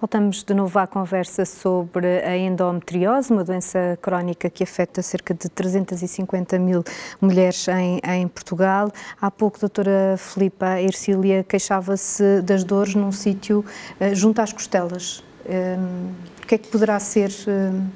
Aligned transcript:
Voltamos 0.00 0.42
de 0.42 0.54
novo 0.54 0.78
à 0.78 0.86
conversa 0.86 1.44
sobre 1.44 2.22
a 2.22 2.34
endometriose, 2.34 3.30
uma 3.30 3.44
doença 3.44 3.98
crónica 4.00 4.48
que 4.48 4.64
afeta 4.64 5.02
cerca 5.02 5.34
de 5.34 5.46
350 5.50 6.58
mil 6.58 6.82
mulheres 7.20 7.68
em, 7.68 8.00
em 8.02 8.26
Portugal. 8.26 8.90
Há 9.20 9.30
pouco, 9.30 9.58
a 9.58 9.60
doutora 9.60 10.14
Filipa 10.16 10.80
Ercília 10.80 11.44
queixava-se 11.44 12.40
das 12.40 12.64
dores 12.64 12.94
num 12.94 13.12
sítio 13.12 13.62
uh, 14.00 14.14
junto 14.14 14.40
às 14.40 14.54
costelas. 14.54 15.22
Um, 15.44 16.12
o 16.42 16.46
que 16.46 16.54
é 16.54 16.58
que 16.58 16.68
poderá 16.68 16.98
ser? 16.98 17.28
Uh... 17.46 17.86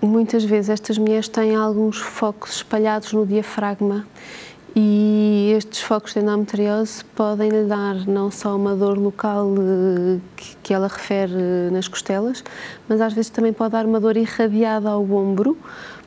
Muitas 0.00 0.44
vezes 0.44 0.68
estas 0.68 0.98
mulheres 0.98 1.28
têm 1.28 1.56
alguns 1.56 1.98
focos 1.98 2.56
espalhados 2.56 3.12
no 3.12 3.26
diafragma 3.26 4.06
e 4.76 5.54
estes 5.56 5.82
focos 5.82 6.14
de 6.14 6.20
endometriose 6.20 7.04
podem 7.14 7.48
lhe 7.48 7.64
dar 7.64 7.94
não 8.08 8.30
só 8.30 8.56
uma 8.56 8.74
dor 8.74 8.98
local 8.98 9.54
eh, 9.56 10.18
que, 10.62 10.74
ela 10.74 10.88
refere 10.88 11.32
eh, 11.32 11.70
nas 11.70 11.86
costelas, 11.86 12.42
mas 12.88 13.00
às 13.00 13.12
vezes 13.12 13.30
também 13.30 13.52
pode 13.52 13.70
dar 13.70 13.86
uma 13.86 14.00
dor 14.00 14.16
irradiada 14.16 14.90
ao 14.90 15.08
ombro, 15.12 15.56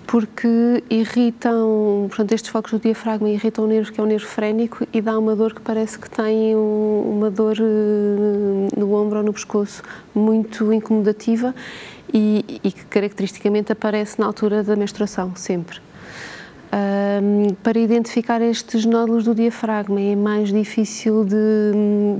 porque 0.06 0.84
irritam, 0.90 2.08
portanto, 2.10 2.34
estes 2.34 2.52
focos 2.52 2.72
do 2.72 2.80
diafragma 2.80 3.30
irritam 3.30 3.64
o 3.64 3.68
nervo 3.68 3.92
que 3.92 4.02
é 4.02 4.04
o 4.04 4.08
nervo 4.08 4.28
frénico 4.28 4.86
e 4.94 5.02
dá 5.02 5.18
uma 5.18 5.36
dor 5.36 5.54
que 5.54 5.62
parece 5.62 5.98
que 5.98 6.10
tem 6.10 6.54
um, 6.54 7.18
uma 7.18 7.32
dor 7.32 7.56
eh, 7.60 8.78
no 8.78 8.94
ombro 8.94 9.20
ou 9.20 9.24
no 9.24 9.32
pescoço 9.32 9.82
muito 10.14 10.74
incomodativa 10.74 11.56
e, 12.14 12.60
e 12.64 12.72
que 12.72 12.86
caracteristicamente 12.86 13.72
aparece 13.72 14.20
na 14.20 14.26
altura 14.26 14.62
da 14.62 14.76
menstruação, 14.76 15.34
sempre. 15.36 15.87
Um, 16.70 17.54
para 17.64 17.80
identificar 17.80 18.42
estes 18.42 18.84
nódulos 18.86 19.24
do 19.24 19.34
diafragma 19.34 20.02
é 20.02 20.16
mais 20.16 20.52
difícil 20.52 21.24
de, 21.24 21.34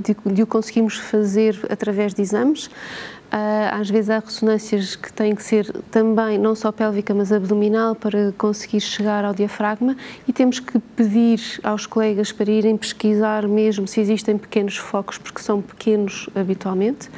de, 0.02 0.34
de 0.34 0.42
o 0.42 0.46
conseguirmos 0.46 0.96
fazer 0.96 1.58
através 1.68 2.14
de 2.14 2.22
exames. 2.22 2.66
Uh, 2.66 3.68
às 3.72 3.90
vezes 3.90 4.08
há 4.08 4.20
ressonâncias 4.20 4.96
que 4.96 5.12
têm 5.12 5.34
que 5.34 5.42
ser 5.42 5.70
também, 5.90 6.38
não 6.38 6.54
só 6.54 6.72
pélvica, 6.72 7.12
mas 7.12 7.30
abdominal, 7.30 7.94
para 7.94 8.32
conseguir 8.38 8.80
chegar 8.80 9.22
ao 9.22 9.34
diafragma 9.34 9.94
e 10.26 10.32
temos 10.32 10.60
que 10.60 10.78
pedir 10.78 11.38
aos 11.62 11.84
colegas 11.84 12.32
para 12.32 12.50
irem 12.50 12.74
pesquisar 12.74 13.46
mesmo 13.46 13.86
se 13.86 14.00
existem 14.00 14.38
pequenos 14.38 14.78
focos, 14.78 15.18
porque 15.18 15.42
são 15.42 15.60
pequenos 15.60 16.30
habitualmente. 16.34 17.10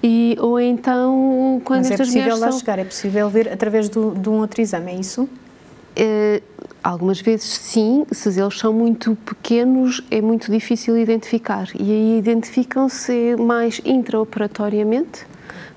E, 0.00 0.36
ou 0.38 0.60
então, 0.60 1.60
quando 1.64 1.80
Mas 1.80 1.90
é 1.90 1.94
estas 1.94 2.08
é 2.10 2.12
possível 2.12 2.38
lá 2.38 2.50
são... 2.52 2.60
chegar, 2.60 2.78
é 2.78 2.84
possível 2.84 3.28
ver 3.28 3.52
através 3.52 3.88
do, 3.88 4.12
de 4.14 4.28
um 4.28 4.34
outro 4.34 4.60
exame, 4.60 4.92
é 4.92 4.94
isso? 4.94 5.22
Uh, 5.22 6.42
algumas 6.84 7.18
vezes 7.20 7.46
sim, 7.46 8.04
se 8.12 8.28
eles 8.38 8.58
são 8.58 8.72
muito 8.72 9.16
pequenos 9.24 10.02
é 10.10 10.20
muito 10.20 10.52
difícil 10.52 10.98
identificar 10.98 11.66
e 11.74 11.90
aí 11.90 12.18
identificam-se 12.18 13.34
mais 13.36 13.80
intraoperatoriamente, 13.86 15.26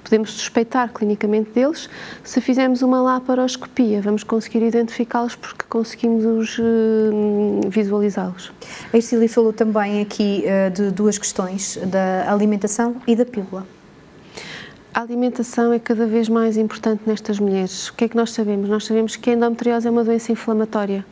podemos 0.03 0.31
suspeitar 0.31 0.91
clinicamente 0.93 1.51
deles. 1.51 1.89
Se 2.23 2.41
fizermos 2.41 2.81
uma 2.81 3.01
laparoscopia, 3.01 4.01
vamos 4.01 4.23
conseguir 4.23 4.61
identificá-los 4.63 5.35
porque 5.35 5.65
conseguimos 5.69 6.25
os, 6.25 6.57
uh, 6.59 7.69
visualizá-los. 7.69 8.51
A 8.91 8.97
Ercília 8.97 9.29
falou 9.29 9.53
também 9.53 10.01
aqui 10.01 10.43
uh, 10.45 10.71
de 10.71 10.91
duas 10.91 11.17
questões, 11.17 11.77
da 11.85 12.31
alimentação 12.31 12.97
e 13.07 13.15
da 13.15 13.25
pílula. 13.25 13.76
A 14.93 15.01
alimentação 15.01 15.71
é 15.71 15.79
cada 15.79 16.07
vez 16.07 16.27
mais 16.27 16.57
importante 16.57 17.03
nestas 17.05 17.39
mulheres. 17.39 17.89
O 17.89 17.93
que 17.93 18.05
é 18.05 18.09
que 18.09 18.15
nós 18.15 18.31
sabemos? 18.31 18.69
Nós 18.69 18.85
sabemos 18.85 19.15
que 19.15 19.29
a 19.29 19.33
endometriose 19.33 19.87
é 19.87 19.91
uma 19.91 20.03
doença 20.03 20.31
inflamatória. 20.31 21.05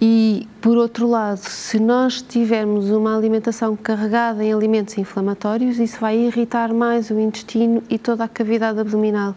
E, 0.00 0.46
por 0.60 0.76
outro 0.76 1.08
lado, 1.08 1.38
se 1.38 1.80
nós 1.80 2.22
tivermos 2.22 2.88
uma 2.88 3.16
alimentação 3.16 3.74
carregada 3.74 4.44
em 4.44 4.52
alimentos 4.52 4.96
inflamatórios, 4.96 5.78
isso 5.80 5.98
vai 5.98 6.16
irritar 6.16 6.72
mais 6.72 7.10
o 7.10 7.18
intestino 7.18 7.82
e 7.90 7.98
toda 7.98 8.22
a 8.22 8.28
cavidade 8.28 8.78
abdominal. 8.78 9.34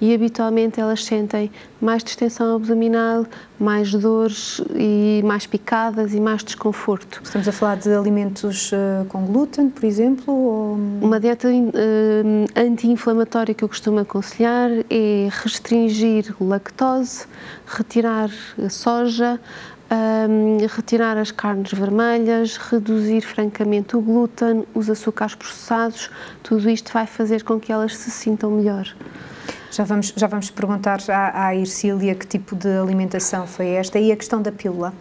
E, 0.00 0.14
habitualmente, 0.14 0.80
elas 0.80 1.04
sentem 1.04 1.50
mais 1.80 2.04
distensão 2.04 2.54
abdominal, 2.54 3.26
mais 3.58 3.92
dores 3.92 4.60
e 4.74 5.20
mais 5.24 5.46
picadas 5.46 6.14
e 6.14 6.20
mais 6.20 6.44
desconforto. 6.44 7.20
Estamos 7.22 7.48
a 7.48 7.52
falar 7.52 7.76
de 7.76 7.92
alimentos 7.92 8.70
uh, 8.72 9.04
com 9.08 9.26
glúten, 9.26 9.68
por 9.70 9.84
exemplo? 9.84 10.32
Ou... 10.32 10.78
Uma 11.02 11.18
dieta 11.18 11.48
uh, 11.48 12.46
anti-inflamatória 12.56 13.52
que 13.52 13.64
eu 13.64 13.68
costumo 13.68 13.98
aconselhar 13.98 14.70
é 14.88 15.28
restringir 15.42 16.34
lactose, 16.40 17.26
retirar 17.66 18.30
soja, 18.70 19.40
um, 19.94 20.58
retirar 20.66 21.16
as 21.16 21.30
carnes 21.30 21.72
vermelhas, 21.72 22.56
reduzir 22.56 23.22
francamente 23.22 23.96
o 23.96 24.00
glúten, 24.00 24.64
os 24.74 24.90
açúcares 24.90 25.34
processados, 25.34 26.10
tudo 26.42 26.68
isto 26.68 26.92
vai 26.92 27.06
fazer 27.06 27.42
com 27.42 27.60
que 27.60 27.72
elas 27.72 27.96
se 27.96 28.10
sintam 28.10 28.50
melhor. 28.50 28.86
Já 29.70 29.84
vamos, 29.84 30.12
já 30.16 30.26
vamos 30.26 30.50
perguntar 30.50 30.98
à, 31.08 31.46
à 31.46 31.54
Ircília 31.54 32.14
que 32.14 32.26
tipo 32.26 32.54
de 32.54 32.68
alimentação 32.68 33.46
foi 33.46 33.70
esta 33.70 33.98
e 33.98 34.12
a 34.12 34.16
questão 34.16 34.40
da 34.40 34.52
pílula. 34.52 34.92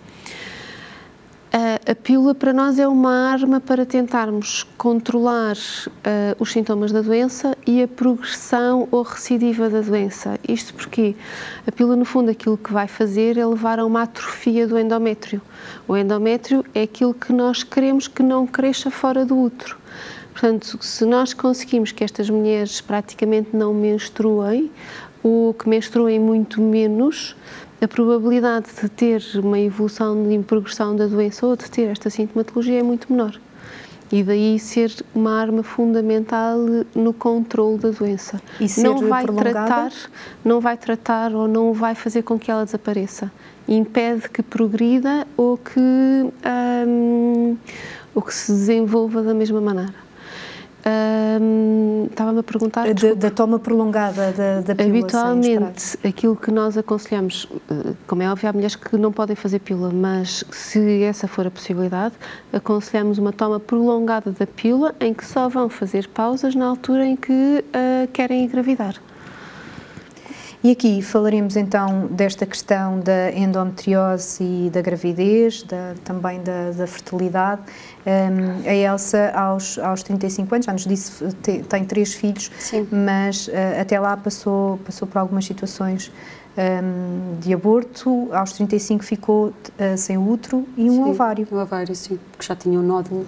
Uh, 1.56 1.92
a 1.92 1.94
pílula 1.94 2.34
para 2.34 2.52
nós 2.52 2.80
é 2.80 2.88
uma 2.88 3.30
arma 3.30 3.62
para 3.62 3.86
tentarmos 3.86 4.64
controlar 4.76 5.56
uh, 5.56 6.36
os 6.40 6.52
sintomas 6.52 6.92
da 6.92 7.00
doença 7.00 7.56
e 7.68 7.84
a 7.84 7.88
progressão 7.88 8.88
ou 8.90 9.04
recidiva 9.04 9.70
da 9.70 9.82
doença. 9.82 10.40
Isto 10.50 10.74
porque 10.74 11.16
a 11.68 11.72
pílula, 11.72 11.96
no 11.96 12.06
fundo, 12.06 12.32
aquilo 12.32 12.58
que 12.58 12.74
vai 12.74 12.88
fazer 12.88 13.38
é 13.38 13.46
levar 13.46 13.78
a 13.78 13.86
uma 13.86 14.02
atrofia 14.02 14.68
do 14.68 14.80
endométrio. 14.80 15.40
O 15.88 15.96
endométrio 15.96 16.66
é 16.74 16.82
aquilo 16.82 17.14
que 17.14 17.32
nós 17.32 17.62
queremos 17.62 18.08
que 18.08 18.24
não 18.24 18.48
cresça 18.48 18.90
fora 18.90 19.24
do 19.24 19.38
útero. 19.40 19.78
Portanto, 20.32 20.80
se 20.82 21.06
nós 21.06 21.36
conseguimos 21.36 21.92
que 21.92 22.04
estas 22.04 22.32
mulheres 22.32 22.82
praticamente 22.82 23.56
não 23.56 23.76
menstruem, 23.76 24.72
ou 25.24 25.54
que 25.54 25.68
menstruem 25.70 26.20
muito 26.20 26.62
menos, 26.62 27.36
a 27.82 27.88
probabilidade 27.88 28.68
de 28.82 28.90
ter 28.90 29.24
uma 29.36 29.60
evolução 29.60 30.28
de 30.28 30.38
progressão 30.40 30.96
da 30.96 31.08
doença 31.08 31.46
ou 31.46 31.56
de 31.56 31.70
ter 31.70 31.84
esta 31.84 32.10
sintomatologia 32.10 32.80
é 32.80 32.84
muito 32.84 33.12
menor. 33.12 33.40
E 34.12 34.22
daí 34.22 34.60
ser 34.60 34.94
uma 35.16 35.40
arma 35.40 35.64
fundamental 35.64 36.58
no 36.94 37.14
controle 37.14 37.80
da 37.80 37.90
doença. 37.90 38.40
E 38.60 38.70
ser 38.70 38.84
não 38.84 39.08
vai 39.08 39.24
prolongada? 39.24 39.66
tratar, 39.66 39.92
não 40.46 40.60
vai 40.62 40.78
tratar 40.78 41.34
ou 41.34 41.48
não 41.48 41.74
vai 41.74 41.96
fazer 41.96 42.22
com 42.22 42.38
que 42.38 42.52
ela 42.52 42.64
desapareça. 42.64 43.32
Impede 43.68 44.30
que 44.30 44.44
progrida 44.44 45.26
ou 45.36 45.58
que 45.58 45.80
hum, 45.80 47.58
ou 48.14 48.22
que 48.22 48.34
se 48.34 48.52
desenvolva 48.52 49.24
da 49.24 49.34
mesma 49.34 49.60
maneira. 49.60 50.03
Um, 50.86 52.08
Estava-me 52.10 52.40
a 52.40 52.44
perguntar. 52.44 52.94
Da, 52.94 53.14
da, 53.14 53.32
toma 53.32 53.58
prolongada 53.58 54.32
da, 54.34 54.62
da 54.62 54.76
pílula. 54.76 55.00
Habitualmente, 55.00 55.98
aquilo 56.06 56.36
que 56.36 56.52
nós 56.52 56.78
aconselhamos, 56.78 57.48
eh, 57.72 57.94
como 58.06 58.22
é 58.22 58.30
óbvio, 58.30 58.50
há 58.50 58.54
mulheres 58.54 58.76
que 58.76 58.98
não 58.98 59.12
podem 59.12 59.36
fazer 59.36 59.60
pílula, 59.60 59.92
mas 59.94 60.44
se 60.52 61.04
essa 61.04 61.28
for 61.28 61.48
a 61.48 61.52
possibilidade, 61.52 62.16
aconselhamos 62.52 63.18
uma 63.18 63.32
toma 63.32 63.60
prolongada 63.60 64.32
da 64.32 64.46
pílula 64.46 64.94
em 65.00 65.14
que 65.14 65.26
só 65.26 65.48
vão 65.48 65.70
fazer 65.70 66.08
pausas 66.10 66.54
na 66.54 66.66
altura 66.66 67.06
em 67.06 67.16
que 67.16 67.32
uh, 67.32 68.08
querem 68.12 68.44
engravidar. 68.44 68.96
E 70.64 70.72
aqui 70.72 71.02
falaremos 71.02 71.58
então 71.58 72.08
desta 72.08 72.46
questão 72.46 72.98
da 73.02 73.34
endometriose 73.34 74.42
e 74.42 74.70
da 74.70 74.82
gravidez, 74.82 75.62
da, 75.62 75.94
também 76.06 76.42
da, 76.42 76.72
da 76.72 76.88
fertilidade. 76.88 77.64
Um, 78.08 78.66
a 78.66 78.74
Elsa, 78.74 79.34
aos, 79.36 79.78
aos 79.78 80.04
35 80.04 80.56
anos, 80.56 80.66
já 80.66 80.72
nos 80.72 80.86
disse 80.86 81.36
que 81.44 81.64
tem 81.64 81.84
três 81.84 82.14
filhos, 82.14 82.50
Sim. 82.58 82.88
mas 82.90 83.50
uh, 83.50 83.52
até 83.82 84.00
lá 84.00 84.16
passou, 84.16 84.78
passou 84.86 85.06
por 85.06 85.18
algumas 85.18 85.44
situações 85.44 86.10
um, 86.58 87.38
de 87.42 87.54
aborto. 87.54 88.30
Aos 88.32 88.54
35 88.54 89.04
ficou 89.04 89.48
uh, 89.48 89.98
sem 89.98 90.18
útero 90.18 90.66
e 90.78 90.90
um 90.90 91.04
sim, 91.04 91.10
ovário. 91.10 91.46
Um 91.52 91.58
ovário, 91.58 91.94
sim, 91.94 92.18
porque 92.32 92.46
já 92.46 92.56
tinha 92.56 92.80
um 92.80 92.84
nódulo, 92.84 93.26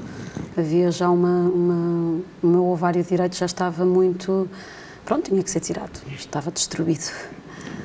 havia 0.57 0.89
já 0.89 1.09
uma, 1.09 1.49
uma. 1.49 2.21
O 2.41 2.47
meu 2.47 2.65
ovário 2.67 3.03
direito 3.03 3.35
já 3.35 3.45
estava 3.45 3.83
muito 3.83 4.47
pronto, 5.05 5.29
tinha 5.29 5.41
que 5.43 5.49
ser 5.49 5.59
tirado, 5.59 5.99
estava 6.17 6.51
destruído. 6.51 7.11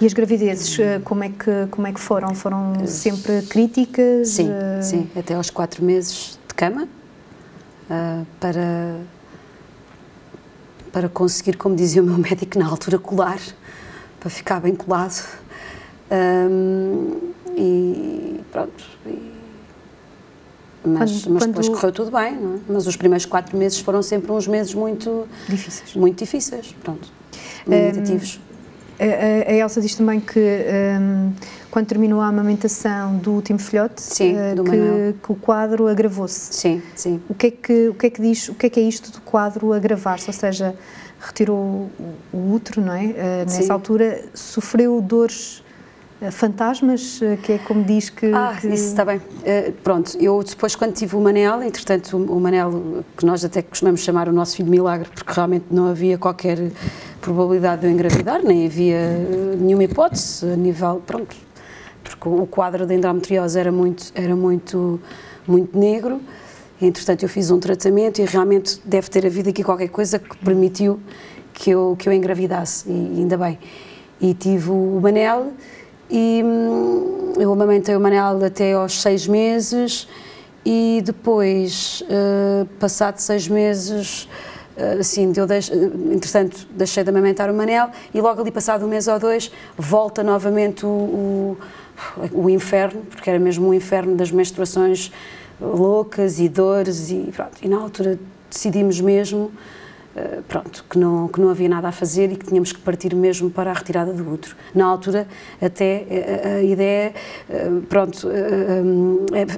E 0.00 0.06
as 0.06 0.12
gravidezes, 0.14 0.78
como 1.04 1.22
é 1.22 1.28
que, 1.28 1.66
como 1.70 1.86
é 1.86 1.92
que 1.92 2.00
foram? 2.00 2.34
Foram 2.34 2.86
sempre 2.86 3.42
críticas? 3.42 4.28
Sim, 4.28 4.50
sim, 4.82 5.10
até 5.14 5.34
aos 5.34 5.50
quatro 5.50 5.84
meses 5.84 6.38
de 6.48 6.54
cama, 6.54 6.84
uh, 6.84 8.26
para, 8.40 8.96
para 10.90 11.08
conseguir, 11.10 11.56
como 11.58 11.76
dizia 11.76 12.02
o 12.02 12.04
meu 12.06 12.16
médico 12.18 12.58
na 12.58 12.66
altura, 12.66 12.98
colar, 12.98 13.40
para 14.18 14.30
ficar 14.30 14.60
bem 14.60 14.74
colado. 14.74 15.22
Um, 16.10 17.32
e 17.56 18.40
pronto. 18.50 18.84
E, 19.06 19.39
mas, 20.84 21.22
Quando- 21.22 21.32
mas 21.34 21.42
quando- 21.42 21.46
depois 21.52 21.68
correu 21.68 21.92
tudo 21.92 22.10
bem, 22.10 22.36
não 22.36 22.54
é? 22.54 22.58
Mas 22.68 22.86
os 22.86 22.96
primeiros 22.96 23.26
quatro 23.26 23.56
meses 23.56 23.78
foram 23.80 24.02
sempre 24.02 24.30
uns 24.32 24.46
meses 24.46 24.74
muito 24.74 25.26
Difíceis. 25.48 25.94
muito 25.94 26.18
difíceis, 26.18 26.74
pronto, 26.82 27.08
limitativos. 27.66 28.40
A, 28.98 29.50
a 29.50 29.54
Elsa 29.54 29.80
diz 29.80 29.94
também 29.94 30.20
que 30.20 30.38
um, 30.38 31.32
quando 31.70 31.86
terminou 31.86 32.20
a 32.20 32.26
amamentação 32.26 33.16
do 33.16 33.32
último 33.32 33.58
filhote, 33.58 34.02
sim, 34.02 34.34
uh, 34.34 34.62
que, 34.62 35.14
que, 35.22 35.32
o 35.32 35.34
quadro 35.36 35.86
agravou-se. 35.88 36.54
Sim, 36.54 36.82
sim. 36.94 37.18
O 37.26 37.34
que 37.34 37.46
é 37.46 37.50
que 37.50 37.88
o 37.88 37.94
que 37.94 38.06
é 38.06 38.10
que 38.10 38.20
diz? 38.20 38.48
O 38.50 38.54
que 38.54 38.66
é 38.66 38.68
que 38.68 38.78
é 38.78 38.82
isto 38.82 39.10
do 39.10 39.22
quadro 39.22 39.72
agravar-se? 39.72 40.26
Ou 40.28 40.34
seja, 40.34 40.74
retirou 41.18 41.90
o 42.30 42.52
útero, 42.52 42.82
não 42.82 42.92
é? 42.92 43.04
Uh, 43.04 43.14
nessa 43.46 43.62
sim. 43.62 43.72
altura 43.72 44.22
sofreu 44.34 45.00
dores 45.00 45.62
fantasmas, 46.30 47.20
que 47.42 47.52
é 47.52 47.58
como 47.58 47.82
diz 47.82 48.10
que... 48.10 48.30
Ah, 48.34 48.56
que... 48.60 48.66
isso 48.68 48.88
está 48.88 49.04
bem. 49.04 49.18
Uh, 49.18 49.72
pronto, 49.82 50.18
eu 50.20 50.42
depois 50.42 50.76
quando 50.76 50.92
tive 50.92 51.16
o 51.16 51.20
Manel, 51.20 51.62
entretanto 51.62 52.16
o, 52.16 52.36
o 52.36 52.40
Manel, 52.40 53.04
que 53.16 53.24
nós 53.24 53.42
até 53.42 53.62
costumamos 53.62 54.00
chamar 54.00 54.28
o 54.28 54.32
nosso 54.32 54.56
filho 54.56 54.68
milagre, 54.68 55.08
porque 55.14 55.32
realmente 55.32 55.66
não 55.70 55.88
havia 55.88 56.18
qualquer 56.18 56.58
probabilidade 57.20 57.82
de 57.82 57.86
eu 57.86 57.92
engravidar, 57.92 58.42
nem 58.42 58.66
havia 58.66 58.96
eh, 58.96 59.56
nenhuma 59.58 59.84
hipótese 59.84 60.44
a 60.44 60.56
nível, 60.56 61.02
pronto, 61.06 61.36
porque 62.02 62.28
o 62.28 62.46
quadro 62.46 62.86
da 62.86 62.94
endometriose 62.94 63.58
era 63.58 63.70
muito, 63.70 64.10
era 64.14 64.34
muito, 64.34 65.00
muito 65.46 65.78
negro, 65.78 66.20
entretanto 66.80 67.22
eu 67.22 67.28
fiz 67.28 67.50
um 67.50 67.60
tratamento 67.60 68.20
e 68.20 68.24
realmente 68.24 68.80
deve 68.84 69.08
ter 69.08 69.24
havido 69.26 69.50
aqui 69.50 69.62
qualquer 69.62 69.88
coisa 69.88 70.18
que 70.18 70.36
permitiu 70.38 70.98
que 71.52 71.70
eu, 71.70 71.94
que 71.98 72.08
eu 72.08 72.12
engravidasse, 72.12 72.88
e 72.88 73.20
ainda 73.20 73.36
bem. 73.36 73.58
E 74.20 74.34
tive 74.34 74.70
o 74.70 75.00
Manel, 75.02 75.52
e 76.10 76.42
hum, 76.44 77.34
eu 77.38 77.52
amamentei 77.52 77.94
o 77.96 78.00
Manel 78.00 78.44
até 78.44 78.72
aos 78.72 79.00
seis 79.00 79.26
meses, 79.26 80.08
e 80.64 81.02
depois, 81.04 82.02
uh, 82.02 82.66
passado 82.78 83.18
seis 83.18 83.48
meses, 83.48 84.28
eh, 84.76 84.98
assim, 85.00 85.32
eu 85.36 85.46
deixo, 85.46 85.72
eh, 85.72 86.14
entretanto, 86.14 86.66
deixei 86.70 87.02
de 87.02 87.10
amamentar 87.10 87.50
o 87.50 87.54
Manel 87.54 87.90
e 88.14 88.20
logo 88.20 88.40
ali 88.40 88.50
passado 88.50 88.84
um 88.84 88.88
mês 88.88 89.08
ou 89.08 89.18
dois 89.18 89.50
volta 89.76 90.22
novamente 90.22 90.86
o, 90.86 90.88
o, 90.88 91.58
o 92.32 92.50
inferno, 92.50 93.02
porque 93.10 93.28
era 93.28 93.38
mesmo 93.38 93.68
um 93.68 93.74
inferno 93.74 94.14
das 94.14 94.30
menstruações 94.30 95.12
loucas 95.60 96.38
e 96.38 96.48
dores 96.48 97.10
e 97.10 97.30
pronto, 97.34 97.52
e 97.62 97.68
na 97.68 97.78
altura 97.78 98.18
decidimos 98.50 99.00
mesmo 99.00 99.50
eh, 100.16 100.40
pronto, 100.48 100.84
que 100.90 100.98
não, 100.98 101.28
que 101.28 101.40
não 101.40 101.50
havia 101.50 101.68
nada 101.68 101.88
a 101.88 101.92
fazer 101.92 102.32
e 102.32 102.36
que 102.36 102.46
tínhamos 102.46 102.72
que 102.72 102.80
partir 102.80 103.14
mesmo 103.14 103.48
para 103.48 103.70
a 103.70 103.74
retirada 103.74 104.12
do 104.12 104.28
útero. 104.28 104.56
Na 104.74 104.86
altura, 104.86 105.28
até 105.62 106.04
a, 106.44 106.48
a 106.56 106.62
ideia, 106.62 107.14
pronto, 107.88 108.28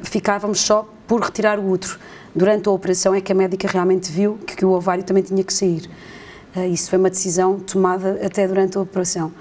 ficávamos 0.03 0.61
só 0.61 0.89
por 1.07 1.21
retirar 1.23 1.59
o 1.59 1.71
útero 1.71 1.99
durante 2.35 2.69
a 2.69 2.73
operação 2.73 3.15
é 3.15 3.21
que 3.21 3.33
a 3.33 3.35
médica 3.35 3.69
realmente 3.69 4.11
viu 4.11 4.39
que, 4.47 4.57
que 4.57 4.65
o 4.65 4.71
ovário 4.71 5.05
também 5.05 5.23
tinha 5.23 5.43
que 5.43 5.53
sair. 5.53 5.89
Isso 6.71 6.91
foi 6.91 6.99
uma 6.99 7.11
decisão 7.11 7.59
tomada 7.59 8.21
até 8.25 8.47
durante 8.47 8.77
a 8.77 8.81
operação. 8.81 9.33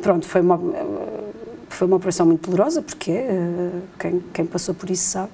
Pronto, 0.00 0.26
foi 0.26 0.40
uma, 0.40 0.60
foi 1.68 1.86
uma 1.86 1.96
operação 1.96 2.26
muito 2.26 2.50
dolorosa, 2.50 2.82
porque 2.82 3.24
quem, 3.98 4.24
quem 4.32 4.46
passou 4.46 4.74
por 4.74 4.90
isso 4.90 5.08
sabe 5.08 5.30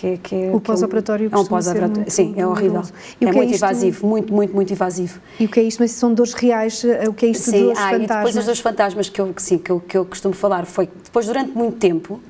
que 0.00 0.18
que 0.18 0.50
o 0.52 0.60
pós-operatório 0.60 1.28
é 1.30 1.36
um 1.36 1.44
pós-operatório 1.44 2.10
sim 2.10 2.34
é 2.36 2.46
horrível. 2.46 2.82
é, 3.20 3.24
é, 3.26 3.32
muito 3.32 3.52
é 3.52 3.56
invasivo 3.56 4.06
muito 4.06 4.32
muito 4.32 4.54
muito 4.54 4.72
invasivo. 4.72 5.20
E 5.38 5.44
o 5.44 5.48
que 5.48 5.60
é 5.60 5.62
isto? 5.62 5.80
Mas 5.80 5.90
são 5.92 6.14
dores 6.14 6.32
reais 6.32 6.82
o 7.08 7.12
que 7.12 7.26
é 7.26 7.28
isto 7.30 7.50
sim, 7.50 7.64
dores 7.64 7.78
ah, 7.78 7.90
fantasmas 7.90 8.02
e 8.02 8.06
depois 8.06 8.36
as 8.36 8.44
dores 8.44 8.60
fantasmas 8.60 9.08
que 9.08 9.20
eu 9.20 9.34
sim 9.36 9.58
que 9.58 9.70
eu, 9.70 9.80
que 9.80 9.96
eu 9.96 10.04
costumo 10.04 10.34
falar 10.34 10.64
foi 10.64 10.88
depois 11.04 11.26
durante 11.26 11.52
muito 11.52 11.76
tempo 11.76 12.20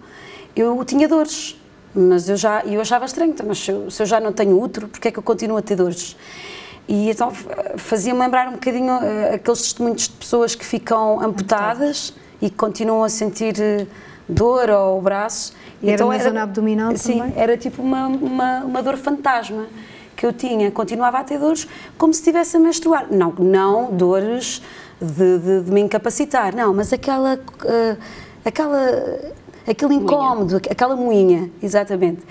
eu 0.57 0.85
tinha 0.85 1.09
dores. 1.09 1.57
Mas 1.95 2.29
eu 2.29 2.37
já 2.37 2.63
eu 2.65 2.81
achava 2.81 3.05
estranho, 3.05 3.33
então, 3.33 3.47
mas 3.47 3.59
se 3.59 3.71
eu, 3.71 3.91
se 3.91 4.03
eu 4.03 4.07
já 4.07 4.21
não 4.21 4.33
tenho 4.33 4.61
útero, 4.61 4.87
porque 4.87 5.09
é 5.09 5.11
que 5.11 5.19
eu 5.19 5.23
continuo 5.23 5.57
a 5.57 5.63
ter 5.63 5.75
dores? 5.75 6.17
E 6.89 7.11
então 7.11 7.33
fazia-me 7.77 8.19
lembrar 8.19 8.49
um 8.49 8.53
bocadinho 8.53 8.93
uh, 8.93 9.35
aqueles 9.35 9.63
testemunhos 9.63 10.03
de 10.03 10.11
pessoas 10.11 10.55
que 10.55 10.65
ficam 10.65 11.21
amputadas 11.21 12.15
e 12.41 12.49
que 12.49 12.57
continuam 12.57 13.03
a 13.03 13.09
sentir 13.09 13.55
uh, 13.55 13.87
dor 14.31 14.71
ao 14.71 15.01
braço. 15.01 15.53
E 15.83 15.87
era 15.87 15.95
então 15.95 16.09
na 16.09 16.15
era, 16.15 16.25
zona 16.25 16.43
abdominal 16.43 16.97
sim, 16.97 17.19
também? 17.19 17.35
era 17.37 17.57
tipo 17.57 17.83
uma, 17.83 18.07
uma, 18.07 18.59
uma 18.65 18.83
dor 18.83 18.97
fantasma 18.97 19.67
que 20.17 20.27
eu 20.27 20.33
tinha, 20.33 20.71
continuava 20.71 21.19
a 21.19 21.25
ter 21.25 21.39
dores 21.39 21.67
como 21.97 22.13
se 22.13 22.21
estivesse 22.21 22.57
a 22.57 22.61
menstruar. 22.61 23.07
Não, 23.11 23.33
não 23.39 23.91
dores 23.91 24.63
de, 25.01 25.39
de, 25.39 25.61
de 25.63 25.71
me 25.73 25.81
incapacitar, 25.81 26.55
não, 26.55 26.75
mas 26.75 26.93
aquela, 26.93 27.37
uh, 27.37 27.99
aquela 28.45 29.19
aquele 29.67 29.95
incómodo, 29.95 30.53
moinha. 30.53 30.71
aquela 30.71 30.97
moinha, 30.97 31.51
exatamente. 31.63 32.23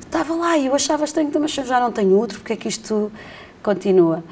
Estava 0.00 0.34
lá 0.34 0.56
e 0.56 0.66
eu 0.66 0.74
achava 0.74 1.04
estranho, 1.04 1.28
então, 1.28 1.42
mas 1.42 1.56
eu 1.56 1.64
já 1.64 1.80
não 1.80 1.90
tenho 1.90 2.16
outro, 2.16 2.38
porque 2.38 2.52
é 2.52 2.56
que 2.56 2.68
isto 2.68 3.10
continua? 3.62 4.22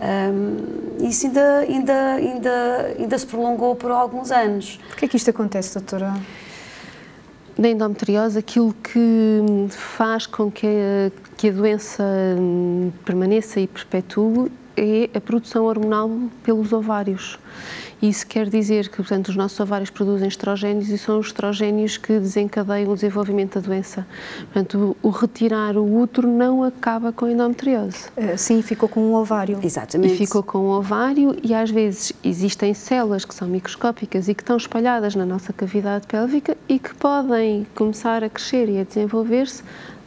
Um, 0.00 1.06
isso 1.06 1.26
ainda, 1.26 1.58
ainda, 1.58 2.14
ainda, 2.14 2.94
ainda 2.98 3.18
se 3.18 3.26
prolongou 3.26 3.74
por 3.76 3.90
alguns 3.90 4.30
anos. 4.30 4.78
Porquê 4.88 5.04
é 5.04 5.08
que 5.08 5.16
isto 5.16 5.30
acontece, 5.30 5.74
doutora? 5.74 6.14
Da 7.58 7.68
endometriose, 7.68 8.38
aquilo 8.38 8.72
que 8.72 9.66
faz 9.70 10.26
com 10.28 10.48
que 10.48 10.64
a, 10.64 11.10
que 11.36 11.48
a 11.48 11.52
doença 11.52 12.04
hum, 12.38 12.92
permaneça 13.04 13.58
e 13.58 13.66
perpetue 13.66 14.52
é 14.76 15.10
a 15.12 15.20
produção 15.20 15.64
hormonal 15.64 16.08
pelos 16.44 16.72
ovários. 16.72 17.36
Isso 18.00 18.26
quer 18.26 18.48
dizer 18.48 18.88
que, 18.88 18.98
portanto, 18.98 19.28
os 19.28 19.36
nossos 19.36 19.58
ovários 19.58 19.90
produzem 19.90 20.28
estrogénios 20.28 20.88
e 20.88 20.98
são 20.98 21.18
os 21.18 21.26
estrogénios 21.26 21.96
que 21.96 22.18
desencadeiam 22.18 22.92
o 22.92 22.94
desenvolvimento 22.94 23.60
da 23.60 23.66
doença. 23.66 24.06
Portanto, 24.44 24.96
o, 25.02 25.08
o 25.08 25.10
retirar 25.10 25.76
o 25.76 26.00
útero 26.00 26.28
não 26.28 26.62
acaba 26.62 27.12
com 27.12 27.24
a 27.24 27.32
endometriose. 27.32 28.08
Eh, 28.16 28.36
sim, 28.36 28.62
ficou 28.62 28.88
com 28.88 29.00
um 29.00 29.14
ovário. 29.14 29.58
Exatamente. 29.62 30.14
E 30.14 30.16
ficou 30.16 30.42
com 30.42 30.58
um 30.58 30.70
ovário 30.70 31.36
e 31.42 31.52
às 31.52 31.70
vezes 31.70 32.12
existem 32.22 32.72
células 32.72 33.24
que 33.24 33.34
são 33.34 33.48
microscópicas 33.48 34.28
e 34.28 34.34
que 34.34 34.42
estão 34.42 34.56
espalhadas 34.56 35.14
na 35.14 35.26
nossa 35.26 35.52
cavidade 35.52 36.06
pélvica 36.06 36.56
e 36.68 36.78
que 36.78 36.94
podem 36.94 37.66
começar 37.74 38.22
a 38.22 38.28
crescer 38.28 38.68
e 38.68 38.78
a 38.78 38.84
desenvolver-se 38.84 39.62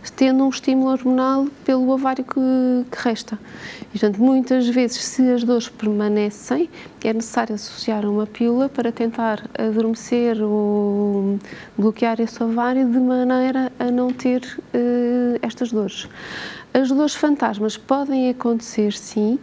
tendo 0.10 0.44
um 0.44 0.50
estímulo 0.50 0.92
hormonal 0.92 1.48
pelo 1.64 1.90
ovário 1.90 2.24
que, 2.24 2.40
que, 2.90 2.98
resta. 2.98 3.38
E, 3.82 4.00
portanto, 4.00 4.18
muitas 4.18 4.68
vezes, 4.68 5.04
se 5.04 5.22
as 5.32 5.44
dores 5.44 5.70
permanecem, 5.70 6.70
é 7.04 7.14
necessário 7.14 7.56
associar 7.56 8.06
uma 8.06 8.26
pílula 8.26 8.68
para 8.70 8.92
tentar 8.92 9.48
adormecer 9.58 10.42
ou 10.42 11.38
bloquear 11.78 12.20
esse 12.20 12.42
ovário 12.44 12.86
de 12.90 13.00
maneira 13.00 13.72
a 13.78 13.92
não 13.92 14.12
ter 14.12 14.42
uh, 14.58 15.40
estas 15.42 15.72
dores. 15.72 16.08
As 16.74 16.90
dores 16.90 17.14
fantasmas 17.14 17.78
podem 17.78 18.30
acontecer, 18.30 18.94
sim, 18.94 19.38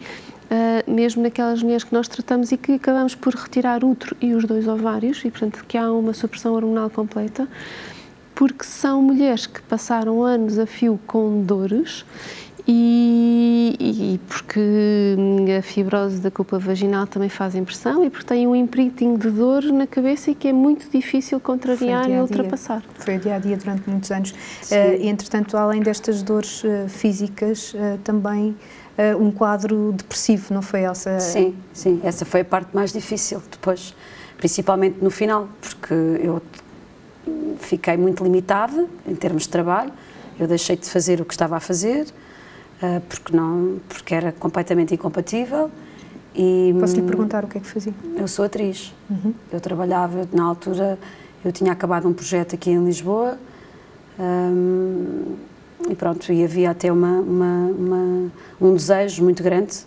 Uh, 0.48 0.90
mesmo 0.90 1.22
naquelas 1.22 1.62
mulheres 1.62 1.84
que 1.84 1.92
nós 1.92 2.08
tratamos 2.08 2.50
e 2.52 2.56
que 2.56 2.72
acabamos 2.72 3.14
por 3.14 3.34
retirar 3.34 3.84
útero 3.84 4.16
e 4.18 4.32
os 4.32 4.46
dois 4.46 4.66
ovários, 4.66 5.22
e 5.22 5.30
portanto 5.30 5.62
que 5.68 5.76
há 5.76 5.92
uma 5.92 6.14
supressão 6.14 6.54
hormonal 6.54 6.88
completa 6.88 7.46
porque 8.38 8.62
são 8.62 9.02
mulheres 9.02 9.46
que 9.46 9.60
passaram 9.62 10.22
anos 10.22 10.60
a 10.60 10.66
fio 10.66 10.96
com 11.08 11.42
dores 11.42 12.04
e, 12.68 13.74
e, 13.80 14.20
porque 14.28 14.60
a 15.58 15.60
fibrose 15.60 16.20
da 16.20 16.30
culpa 16.30 16.56
vaginal 16.56 17.04
também 17.04 17.28
faz 17.28 17.56
impressão 17.56 18.04
e 18.04 18.10
porque 18.10 18.26
têm 18.26 18.46
um 18.46 18.54
imprinting 18.54 19.16
de 19.16 19.28
dor 19.28 19.64
na 19.64 19.88
cabeça 19.88 20.30
e 20.30 20.36
que 20.36 20.46
é 20.46 20.52
muito 20.52 20.88
difícil 20.88 21.40
contrariar 21.40 22.04
dia 22.04 22.14
-dia. 22.14 22.18
e 22.18 22.20
ultrapassar. 22.20 22.84
Foi 22.94 23.16
o 23.16 23.18
dia 23.18 23.34
a 23.34 23.38
dia 23.40 23.56
durante 23.56 23.90
muitos 23.90 24.12
anos. 24.12 24.30
Uh, 24.30 25.00
e, 25.00 25.08
entretanto, 25.08 25.56
além 25.56 25.80
destas 25.80 26.22
dores 26.22 26.62
uh, 26.62 26.88
físicas, 26.88 27.74
uh, 27.74 27.98
também 28.04 28.56
um 29.20 29.30
quadro 29.30 29.92
depressivo, 29.92 30.52
não 30.52 30.60
foi, 30.60 30.82
Elsa? 30.82 31.20
Sim, 31.20 31.54
sim. 31.72 32.00
Essa 32.02 32.24
foi 32.24 32.40
a 32.40 32.44
parte 32.44 32.74
mais 32.74 32.92
difícil 32.92 33.40
depois, 33.48 33.94
principalmente 34.36 34.96
no 35.00 35.08
final, 35.08 35.48
porque 35.60 35.94
eu 36.20 36.42
fiquei 37.58 37.96
muito 37.96 38.22
limitada 38.22 38.86
em 39.06 39.14
termos 39.14 39.44
de 39.44 39.48
trabalho. 39.48 39.92
Eu 40.38 40.46
deixei 40.46 40.76
de 40.76 40.88
fazer 40.88 41.20
o 41.20 41.24
que 41.24 41.34
estava 41.34 41.56
a 41.56 41.60
fazer 41.60 42.06
uh, 42.82 43.00
porque 43.08 43.36
não, 43.36 43.78
porque 43.88 44.14
era 44.14 44.32
completamente 44.32 44.94
incompatível. 44.94 45.70
E, 46.34 46.74
Posso 46.78 46.94
lhe 46.94 47.02
perguntar 47.02 47.44
o 47.44 47.48
que 47.48 47.58
é 47.58 47.60
que 47.60 47.66
fazia? 47.66 47.92
Eu 48.16 48.28
sou 48.28 48.44
atriz. 48.44 48.94
Uhum. 49.10 49.34
Eu 49.50 49.60
trabalhava 49.60 50.28
na 50.32 50.44
altura. 50.44 50.98
Eu 51.44 51.52
tinha 51.52 51.72
acabado 51.72 52.06
um 52.06 52.12
projeto 52.12 52.54
aqui 52.54 52.70
em 52.70 52.84
Lisboa 52.84 53.38
um, 54.18 55.36
e 55.88 55.94
pronto, 55.94 56.32
e 56.32 56.44
havia 56.44 56.70
até 56.70 56.90
uma, 56.90 57.20
uma, 57.20 57.70
uma 57.78 58.32
um 58.60 58.74
desejo 58.74 59.22
muito 59.22 59.42
grande 59.42 59.78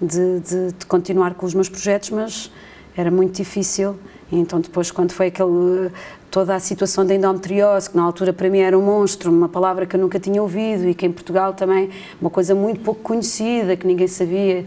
de, 0.00 0.40
de, 0.40 0.72
de 0.72 0.86
continuar 0.86 1.34
com 1.34 1.44
os 1.44 1.54
meus 1.54 1.68
projetos, 1.68 2.10
mas 2.10 2.50
era 2.96 3.10
muito 3.10 3.36
difícil. 3.36 3.96
Então 4.32 4.60
depois 4.60 4.90
quando 4.90 5.12
foi 5.12 5.26
aquele 5.26 5.90
toda 6.30 6.54
a 6.54 6.60
situação 6.60 7.04
da 7.04 7.14
endometriose, 7.14 7.90
que 7.90 7.96
na 7.96 8.02
altura 8.02 8.32
para 8.32 8.48
mim 8.48 8.60
era 8.60 8.78
um 8.78 8.82
monstro, 8.82 9.30
uma 9.30 9.48
palavra 9.48 9.84
que 9.84 9.96
eu 9.96 10.00
nunca 10.00 10.20
tinha 10.20 10.40
ouvido 10.40 10.88
e 10.88 10.94
que 10.94 11.04
em 11.04 11.12
Portugal 11.12 11.52
também 11.54 11.90
uma 12.20 12.30
coisa 12.30 12.54
muito 12.54 12.80
pouco 12.80 13.00
conhecida, 13.02 13.76
que 13.76 13.86
ninguém 13.86 14.06
sabia. 14.06 14.64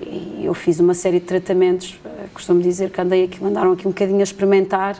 E 0.00 0.42
eu 0.44 0.54
fiz 0.54 0.80
uma 0.80 0.94
série 0.94 1.20
de 1.20 1.26
tratamentos, 1.26 1.98
eh, 2.04 2.26
costumo 2.32 2.60
dizer 2.60 2.90
que 2.90 3.00
andei 3.00 3.24
aqui, 3.24 3.42
mandaram 3.42 3.72
aqui 3.72 3.86
um 3.86 3.90
bocadinho 3.90 4.20
a 4.20 4.22
experimentar. 4.22 4.98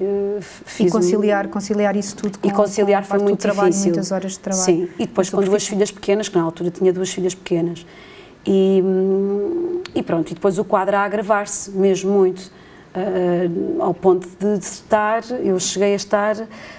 Eh, 0.00 0.40
e 0.80 0.90
conciliar, 0.90 1.46
um... 1.46 1.50
conciliar 1.50 1.96
isso 1.96 2.16
tudo 2.16 2.38
com, 2.38 2.48
e 2.48 2.50
conciliar 2.50 3.02
com 3.02 3.08
foi 3.08 3.18
muito 3.20 3.38
trabalho, 3.38 3.70
difícil. 3.70 3.92
muitas 3.92 4.10
horas 4.10 4.32
de 4.32 4.38
trabalho. 4.40 4.64
Sim, 4.64 4.88
e 4.98 5.06
depois 5.06 5.30
com 5.30 5.40
duas 5.42 5.66
filhas 5.66 5.90
pequenas, 5.90 6.28
que 6.28 6.36
na 6.36 6.42
altura 6.42 6.70
tinha 6.70 6.92
duas 6.92 7.10
filhas 7.10 7.34
pequenas. 7.34 7.86
E, 8.44 8.80
hum, 8.84 9.80
e 9.94 10.02
pronto, 10.02 10.30
e 10.30 10.34
depois 10.34 10.58
o 10.58 10.64
quadro 10.64 10.96
a 10.96 11.00
agravar-se 11.00 11.70
mesmo 11.70 12.12
muito, 12.12 12.50
uh, 12.96 13.82
ao 13.82 13.94
ponto 13.94 14.28
de, 14.38 14.58
estar, 14.58 15.22
eu 15.42 15.58
cheguei 15.60 15.92
a 15.92 15.96
estar 15.96 16.36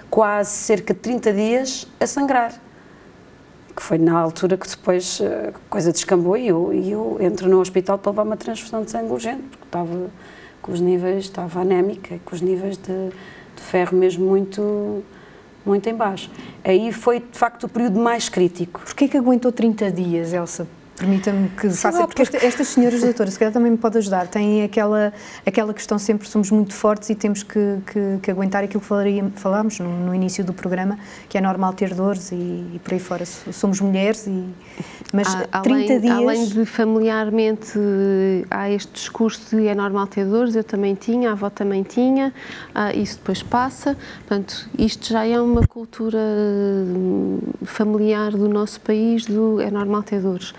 quase 0.10 0.52
cerca 0.52 0.94
de 0.94 1.00
30 1.00 1.34
dias 1.34 1.88
a 2.00 2.08
sangrar 2.08 2.54
que 3.78 3.84
foi 3.84 4.00
na 4.00 4.18
altura 4.18 4.58
que 4.58 4.68
depois 4.68 5.22
a 5.22 5.54
coisa 5.70 5.92
descambou 5.92 6.36
e 6.36 6.48
eu, 6.48 6.74
eu 6.74 7.18
entro 7.22 7.48
no 7.48 7.60
hospital 7.60 8.00
para 8.00 8.10
levar 8.10 8.24
uma 8.24 8.36
transfusão 8.36 8.82
de 8.82 8.90
sangue 8.90 9.12
urgente, 9.14 9.44
porque 9.52 9.66
estava 9.66 10.10
com 10.64 10.72
os 10.72 10.82
níveis, 10.82 11.26
estava 11.26 11.62
anémica, 11.62 12.20
com 12.26 12.36
os 12.36 12.42
níveis 12.42 12.76
de, 12.76 13.10
de 13.56 13.62
ferro 13.62 13.96
mesmo 13.96 14.26
muito, 14.26 15.04
muito 15.64 15.88
em 15.88 15.94
baixo. 15.94 16.32
Aí 16.64 16.92
foi, 16.92 17.20
de 17.20 17.38
facto, 17.38 17.66
o 17.66 17.70
período 17.70 18.00
mais 18.00 18.28
crítico. 18.28 18.82
Porquê 18.84 19.08
que 19.08 19.16
aguentou 19.16 19.52
30 19.52 19.92
dias, 19.92 20.34
Elsa? 20.34 20.68
Permita-me 20.98 21.50
que 21.50 21.70
Sim, 21.70 21.78
faça, 21.78 22.08
porque, 22.08 22.24
porque... 22.24 22.44
estas 22.44 22.70
senhoras 22.70 23.02
doutoras, 23.02 23.34
se 23.34 23.40
calhar 23.40 23.54
também 23.54 23.72
me 23.72 23.78
pode 23.78 24.00
ajudar, 24.00 24.26
têm 24.28 24.64
aquela, 24.64 25.14
aquela 25.46 25.72
questão 25.72 26.00
sempre, 26.00 26.28
somos 26.28 26.50
muito 26.50 26.74
fortes 26.74 27.12
e 27.12 27.16
temos 27.16 27.44
que, 27.44 27.78
que, 27.86 28.18
que 28.20 28.32
aguentar 28.32 28.64
aquilo 28.64 28.82
que 28.82 28.88
falaria, 28.88 29.24
falámos 29.36 29.80
no, 29.80 29.88
no, 29.88 30.16
início 30.16 30.44
do 30.44 30.54
programa, 30.54 30.98
que 31.30 31.38
é 31.38 31.42
normal 31.42 31.74
ter 31.74 31.94
dores 31.94 32.32
e, 32.32 32.36
e 32.36 32.82
por 32.84 32.94
aí 32.94 33.00
fora, 33.00 33.26
somos 33.28 33.80
mulheres, 33.80 34.26
e, 34.26 34.44
mas 35.14 35.28
há, 35.52 35.62
30 35.62 35.94
além, 35.94 36.02
dias... 36.02 36.18
Além 36.18 36.46
de 36.48 36.66
familiarmente 36.66 37.80
há 38.50 38.68
este 38.72 38.92
discurso 38.94 39.56
de 39.56 39.68
é 39.68 39.76
normal 39.76 40.08
ter 40.08 40.26
dores, 40.26 40.56
eu 40.56 40.64
também 40.64 40.96
tinha, 40.96 41.30
a 41.30 41.34
avó 41.34 41.52
também 41.52 41.84
tinha, 41.84 42.34
ah, 42.74 42.92
isso 42.92 43.18
depois 43.18 43.44
passa, 43.44 43.96
portanto, 44.28 44.68
isto 44.80 45.14
já 45.14 45.28
é 45.28 45.40
uma 45.40 45.62
cultura 45.68 46.18
hum, 46.18 47.38
familiar 47.66 48.32
do 48.32 48.50
nosso 48.50 48.82
país, 48.82 49.28
do 49.28 49.62
é 49.62 49.70
normal 49.70 50.02
ter 50.02 50.20
dores. 50.20 50.56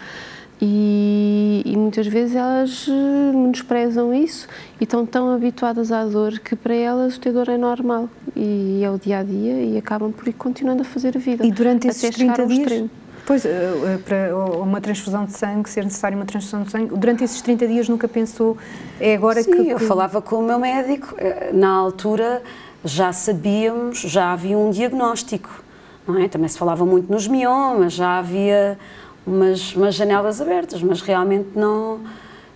E, 0.60 1.62
e, 1.64 1.76
muitas 1.76 2.06
vezes 2.08 2.34
elas 2.34 2.86
eh, 2.88 3.32
menosprezam 3.32 4.12
isso 4.12 4.48
e 4.80 4.84
estão 4.84 5.06
tão 5.06 5.32
habituadas 5.32 5.92
à 5.92 6.04
dor 6.04 6.40
que 6.40 6.56
para 6.56 6.74
elas 6.74 7.16
ter 7.16 7.32
dor 7.32 7.48
é 7.48 7.56
normal 7.56 8.08
e 8.34 8.82
é 8.82 8.90
o 8.90 8.98
dia 8.98 9.18
a 9.18 9.22
dia 9.22 9.62
e 9.62 9.78
acabam 9.78 10.10
por 10.10 10.26
ir 10.26 10.32
continuando 10.32 10.82
a 10.82 10.84
fazer 10.84 11.16
a 11.16 11.20
vida. 11.20 11.46
E 11.46 11.52
durante 11.52 11.86
esses 11.86 12.10
30 12.10 12.46
dias? 12.46 12.58
Extremo. 12.60 12.90
Pois, 13.24 13.44
eh, 13.44 13.50
eh, 13.50 13.98
para 14.04 14.36
uma 14.36 14.80
transfusão 14.80 15.26
de 15.26 15.32
sangue, 15.32 15.70
ser 15.70 15.84
necessária 15.84 16.16
uma 16.16 16.26
transfusão 16.26 16.64
de 16.64 16.72
sangue, 16.72 16.96
durante 16.96 17.22
esses 17.22 17.40
30 17.40 17.68
dias 17.68 17.88
nunca 17.88 18.08
pensou, 18.08 18.56
é 18.98 19.14
agora 19.14 19.40
Sim, 19.44 19.52
que... 19.52 19.58
Sim, 19.58 19.70
eu 19.70 19.78
falava 19.78 20.20
com 20.20 20.36
o 20.36 20.42
meu 20.42 20.58
médico, 20.58 21.14
na 21.52 21.68
altura 21.68 22.42
já 22.84 23.12
sabíamos, 23.12 24.00
já 24.00 24.32
havia 24.32 24.56
um 24.58 24.70
diagnóstico, 24.70 25.62
não 26.06 26.18
é? 26.18 26.26
Também 26.26 26.48
se 26.48 26.58
falava 26.58 26.84
muito 26.84 27.12
nos 27.12 27.28
miomas, 27.28 27.92
já 27.92 28.18
havia 28.18 28.78
umas, 29.28 29.74
umas 29.76 29.94
janelas 29.94 30.40
abertas, 30.40 30.82
mas 30.82 31.00
realmente 31.00 31.50
não. 31.54 32.00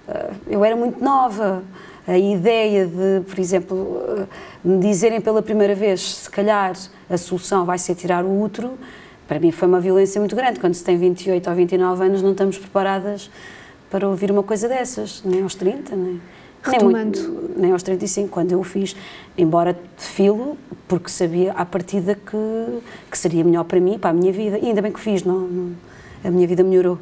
Eh, 0.08 0.30
eu 0.48 0.64
era 0.64 0.74
muito 0.74 1.02
nova. 1.02 1.62
A 2.06 2.18
ideia 2.18 2.86
de, 2.86 3.20
por 3.28 3.38
exemplo, 3.38 4.02
eh, 4.18 4.26
me 4.64 4.78
dizerem 4.80 5.20
pela 5.20 5.42
primeira 5.42 5.74
vez, 5.74 6.14
se 6.14 6.30
calhar 6.30 6.74
a 7.08 7.16
solução 7.16 7.64
vai 7.64 7.78
ser 7.78 7.94
tirar 7.94 8.24
o 8.24 8.42
útero, 8.42 8.72
para 9.28 9.38
mim 9.38 9.52
foi 9.52 9.68
uma 9.68 9.80
violência 9.80 10.20
muito 10.20 10.34
grande. 10.34 10.58
Quando 10.58 10.74
se 10.74 10.82
tem 10.82 10.96
28 10.96 11.48
ou 11.48 11.54
29 11.54 12.04
anos, 12.04 12.22
não 12.22 12.32
estamos 12.32 12.58
preparadas 12.58 13.30
para 13.90 14.08
ouvir 14.08 14.30
uma 14.30 14.42
coisa 14.42 14.68
dessas, 14.68 15.22
nem 15.24 15.42
aos 15.42 15.54
30, 15.54 15.94
nem, 15.94 16.20
nem, 16.66 16.80
muito, 16.82 17.50
nem 17.56 17.72
aos 17.72 17.82
35, 17.82 18.28
quando 18.30 18.52
eu 18.52 18.60
o 18.60 18.64
fiz. 18.64 18.96
Embora 19.36 19.74
de 19.74 20.04
filo, 20.04 20.56
porque 20.88 21.10
sabia 21.10 21.52
à 21.52 21.64
partida 21.64 22.14
que, 22.14 22.80
que 23.10 23.18
seria 23.18 23.44
melhor 23.44 23.64
para 23.64 23.78
mim, 23.78 23.98
para 23.98 24.10
a 24.10 24.12
minha 24.12 24.32
vida. 24.32 24.58
E 24.58 24.66
ainda 24.66 24.82
bem 24.82 24.90
que 24.90 25.00
fiz, 25.00 25.22
não, 25.22 25.40
não 25.40 25.91
a 26.24 26.30
minha 26.30 26.46
vida 26.46 26.62
melhorou 26.62 26.98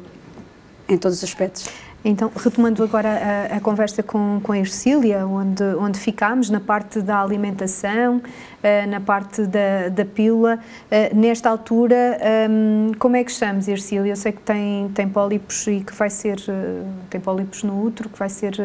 em 0.87 0.97
todos 0.97 1.17
os 1.17 1.23
aspectos. 1.23 1.69
Então, 2.03 2.31
retomando 2.35 2.83
agora 2.83 3.09
a, 3.51 3.57
a, 3.57 3.59
conversa 3.59 4.01
com, 4.01 4.39
com 4.41 4.51
a 4.51 4.57
Ercília, 4.57 5.25
onde, 5.27 5.63
onde 5.77 5.99
ficámos, 5.99 6.49
na 6.49 6.59
parte 6.59 6.99
da 6.99 7.21
alimentação, 7.21 8.17
uh, 8.17 8.89
na 8.89 8.99
parte 8.99 9.45
da, 9.45 9.89
da 9.89 10.03
pílula, 10.03 10.55
uh, 10.57 11.15
nesta 11.15 11.47
altura, 11.47 12.17
ehm, 12.19 12.93
como 12.97 13.15
é 13.15 13.23
que 13.23 13.29
estamos, 13.29 13.67
Ercília? 13.67 14.11
Eu 14.11 14.15
sei 14.15 14.31
que 14.31 14.41
tem, 14.41 14.89
tem 14.89 15.07
pólipos 15.07 15.67
e 15.67 15.81
que 15.81 15.93
vai 15.93 16.09
ser, 16.09 16.39
uh, 16.39 16.87
tem 17.07 17.21
pólipos 17.21 17.61
no 17.61 17.79
útero, 17.83 18.09
que 18.09 18.17
vai 18.17 18.29
ser 18.29 18.55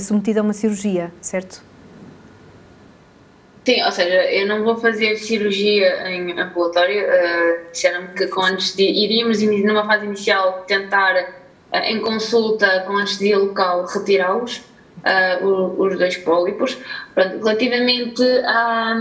submetida 0.00 0.40
a 0.40 0.42
uma 0.42 0.54
cirurgia, 0.54 1.12
certo? 1.20 1.62
Sim, 3.64 3.82
ou 3.82 3.92
seja, 3.92 4.30
eu 4.30 4.46
não 4.46 4.62
vou 4.62 4.76
fazer 4.76 5.16
cirurgia 5.16 6.10
em 6.10 6.38
ambulatório. 6.38 7.02
Uh, 7.02 7.72
Disseram-me 7.72 8.08
que 8.08 8.26
com 8.26 8.42
anestesia, 8.42 8.90
iríamos 8.90 9.40
numa 9.42 9.86
fase 9.86 10.04
inicial 10.04 10.64
tentar, 10.66 11.14
uh, 11.72 11.76
em 11.76 12.00
consulta 12.02 12.84
com 12.86 12.98
anestesia 12.98 13.38
local, 13.38 13.86
retirá-los, 13.86 14.58
uh, 14.58 15.82
os 15.82 15.98
dois 15.98 16.14
pólipos. 16.18 16.76
Pronto, 17.14 17.38
relativamente 17.38 18.22
à, 18.44 18.94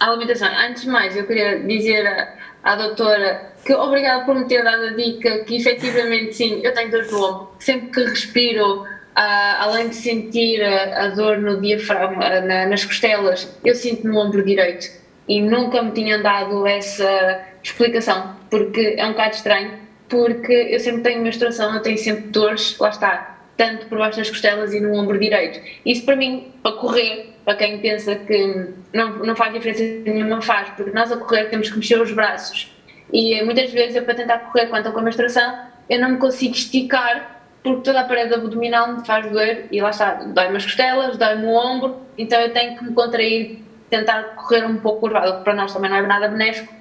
à, 0.00 0.08
alimentação, 0.08 0.48
antes 0.48 0.82
de 0.82 0.88
mais, 0.88 1.16
eu 1.16 1.24
queria 1.24 1.60
dizer 1.60 2.04
à, 2.04 2.34
à 2.64 2.74
doutora 2.74 3.52
que 3.64 3.72
obrigada 3.74 4.24
por 4.24 4.34
me 4.34 4.46
ter 4.46 4.64
dado 4.64 4.86
a 4.86 4.90
dica 4.90 5.44
que 5.44 5.56
efetivamente 5.56 6.34
sim, 6.34 6.60
eu 6.64 6.74
tenho 6.74 6.90
dor 6.90 7.06
no 7.12 7.24
ombro, 7.24 7.50
sempre 7.60 7.90
que 7.90 8.10
respiro 8.10 8.86
Além 9.20 9.88
de 9.88 9.96
sentir 9.96 10.62
a, 10.62 11.06
a 11.06 11.08
dor 11.08 11.38
no 11.38 11.60
diafragma, 11.60 12.40
na, 12.40 12.66
nas 12.66 12.84
costelas, 12.84 13.52
eu 13.64 13.74
sinto 13.74 14.06
no 14.06 14.16
ombro 14.16 14.44
direito 14.44 14.86
e 15.28 15.40
nunca 15.40 15.82
me 15.82 15.90
tinham 15.90 16.22
dado 16.22 16.64
essa 16.66 17.42
explicação, 17.60 18.36
porque 18.48 18.94
é 18.96 19.04
um 19.04 19.10
bocado 19.10 19.34
estranho, 19.34 19.72
porque 20.08 20.52
eu 20.70 20.78
sempre 20.78 21.02
tenho 21.02 21.20
menstruação, 21.20 21.74
eu 21.74 21.82
tenho 21.82 21.98
sempre 21.98 22.28
dores, 22.28 22.78
lá 22.78 22.90
está, 22.90 23.38
tanto 23.56 23.86
por 23.86 23.98
baixo 23.98 24.18
das 24.18 24.30
costelas 24.30 24.72
e 24.72 24.80
no 24.80 24.94
ombro 24.94 25.18
direito. 25.18 25.60
Isso 25.84 26.04
para 26.04 26.14
mim, 26.14 26.52
para 26.62 26.76
correr, 26.76 27.34
para 27.44 27.56
quem 27.56 27.78
pensa 27.80 28.14
que 28.14 28.68
não, 28.94 29.16
não 29.18 29.34
faz 29.34 29.52
diferença 29.52 29.82
nenhuma, 29.82 30.40
faz, 30.40 30.68
porque 30.70 30.92
nós 30.92 31.10
a 31.10 31.16
correr 31.16 31.46
temos 31.46 31.68
que 31.68 31.76
mexer 31.76 32.00
os 32.00 32.12
braços. 32.12 32.72
E 33.12 33.42
muitas 33.42 33.72
vezes 33.72 33.96
eu, 33.96 34.04
para 34.04 34.14
tentar 34.14 34.38
correr 34.38 34.66
quando 34.66 34.78
estou 34.78 34.92
com 34.92 35.00
a 35.00 35.02
menstruação, 35.02 35.58
eu 35.90 36.00
não 36.00 36.10
me 36.10 36.18
consigo 36.18 36.54
esticar 36.54 37.37
porque 37.68 37.82
toda 37.82 38.00
a 38.00 38.04
parede 38.04 38.32
abdominal 38.32 38.94
me 38.94 39.06
faz 39.06 39.30
doer 39.30 39.66
e 39.70 39.80
lá 39.80 39.90
está, 39.90 40.14
dói-me 40.14 40.56
as 40.56 40.64
costelas, 40.64 41.18
dói-me 41.18 41.46
o 41.46 41.54
ombro, 41.54 41.96
então 42.16 42.40
eu 42.40 42.52
tenho 42.52 42.78
que 42.78 42.84
me 42.84 42.94
contrair, 42.94 43.62
tentar 43.90 44.22
correr 44.36 44.64
um 44.64 44.78
pouco 44.78 45.00
curvado, 45.00 45.38
que 45.38 45.44
para 45.44 45.54
nós 45.54 45.72
também 45.72 45.90
não 45.90 45.98
é 45.98 46.06
nada 46.06 46.28
benéfico, 46.28 46.72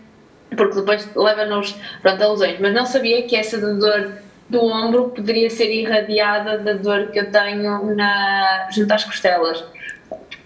porque 0.56 0.75
depois 0.75 1.13
leva-nos 1.13 1.75
a 2.03 2.12
lesões. 2.12 2.58
Mas 2.60 2.74
não 2.74 2.86
sabia 2.86 3.24
que 3.24 3.36
essa 3.36 3.60
dor 3.60 4.13
do 4.50 4.63
ombro 4.63 5.10
poderia 5.10 5.50
ser 5.50 5.70
irradiada 5.70 6.58
da 6.60 6.74
dor 6.74 7.08
que 7.08 7.20
eu 7.20 7.29
tenho 7.29 7.96
na, 7.96 8.70
junto 8.72 8.94
às 8.94 9.03
costelas. 9.03 9.63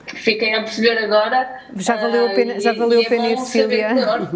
Fiquei 0.07 0.53
a 0.55 0.61
perceber 0.61 0.97
agora. 0.97 1.47
Já 1.75 1.95
valeu 1.95 2.25
a 2.25 2.29
pena, 2.29 2.59
já 2.59 2.73
valeu 2.73 3.01
a 3.01 3.05
pena 3.05 3.29
ir, 3.29 3.37
Cília, 3.37 3.89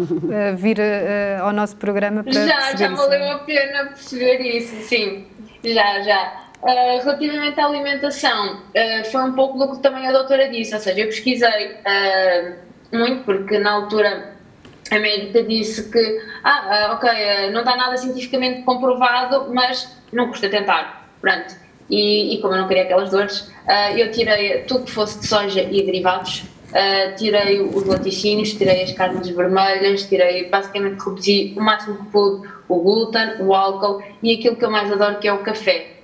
vir 0.56 0.78
uh, 0.78 1.42
ao 1.42 1.52
nosso 1.52 1.76
programa 1.76 2.22
para 2.22 2.32
Já, 2.32 2.76
já 2.76 2.88
valeu 2.94 3.30
a 3.32 3.38
pena 3.40 3.86
perceber 3.86 4.40
isso, 4.40 4.74
sim. 4.82 5.26
Já, 5.66 6.00
já. 6.02 6.46
Uh, 6.62 7.02
relativamente 7.02 7.60
à 7.60 7.66
alimentação, 7.66 8.56
uh, 8.56 9.10
foi 9.10 9.22
um 9.22 9.32
pouco 9.32 9.58
do 9.58 9.76
que 9.76 9.82
também 9.82 10.06
a 10.06 10.12
doutora 10.12 10.48
disse, 10.48 10.74
ou 10.74 10.80
seja, 10.80 11.00
eu 11.00 11.06
pesquisei 11.06 11.72
uh, 11.72 12.96
muito, 12.96 13.24
porque 13.24 13.58
na 13.58 13.72
altura 13.72 14.36
a 14.90 14.98
médica 14.98 15.42
disse 15.42 15.90
que, 15.90 16.20
ah, 16.44 16.92
ok, 16.94 17.50
não 17.50 17.60
está 17.60 17.76
nada 17.76 17.96
cientificamente 17.96 18.62
comprovado, 18.62 19.52
mas 19.52 20.00
não 20.12 20.28
custa 20.28 20.48
tentar, 20.48 21.10
pronto. 21.20 21.56
E, 21.90 22.34
e 22.34 22.40
como 22.40 22.54
eu 22.54 22.60
não 22.60 22.68
queria 22.68 22.84
aquelas 22.84 23.10
dores, 23.10 23.52
eu 23.96 24.12
tirei 24.12 24.62
tudo 24.62 24.84
que 24.84 24.92
fosse 24.92 25.18
de 25.18 25.26
soja 25.26 25.60
e 25.60 25.84
derivados, 25.84 26.44
tirei 27.16 27.60
os 27.60 27.84
laticínios, 27.84 28.52
tirei 28.54 28.82
as 28.82 28.92
carnes 28.92 29.28
vermelhas, 29.28 30.04
tirei, 30.04 30.48
basicamente 30.48 30.98
reduzi 31.02 31.54
o 31.56 31.60
máximo 31.60 31.96
que 31.96 32.06
pude 32.06 32.48
o 32.68 32.80
glúten, 32.80 33.40
o 33.40 33.54
álcool 33.54 34.02
e 34.22 34.34
aquilo 34.34 34.56
que 34.56 34.64
eu 34.64 34.70
mais 34.70 34.90
adoro 34.90 35.18
que 35.18 35.28
é 35.28 35.32
o 35.32 35.38
café. 35.38 35.96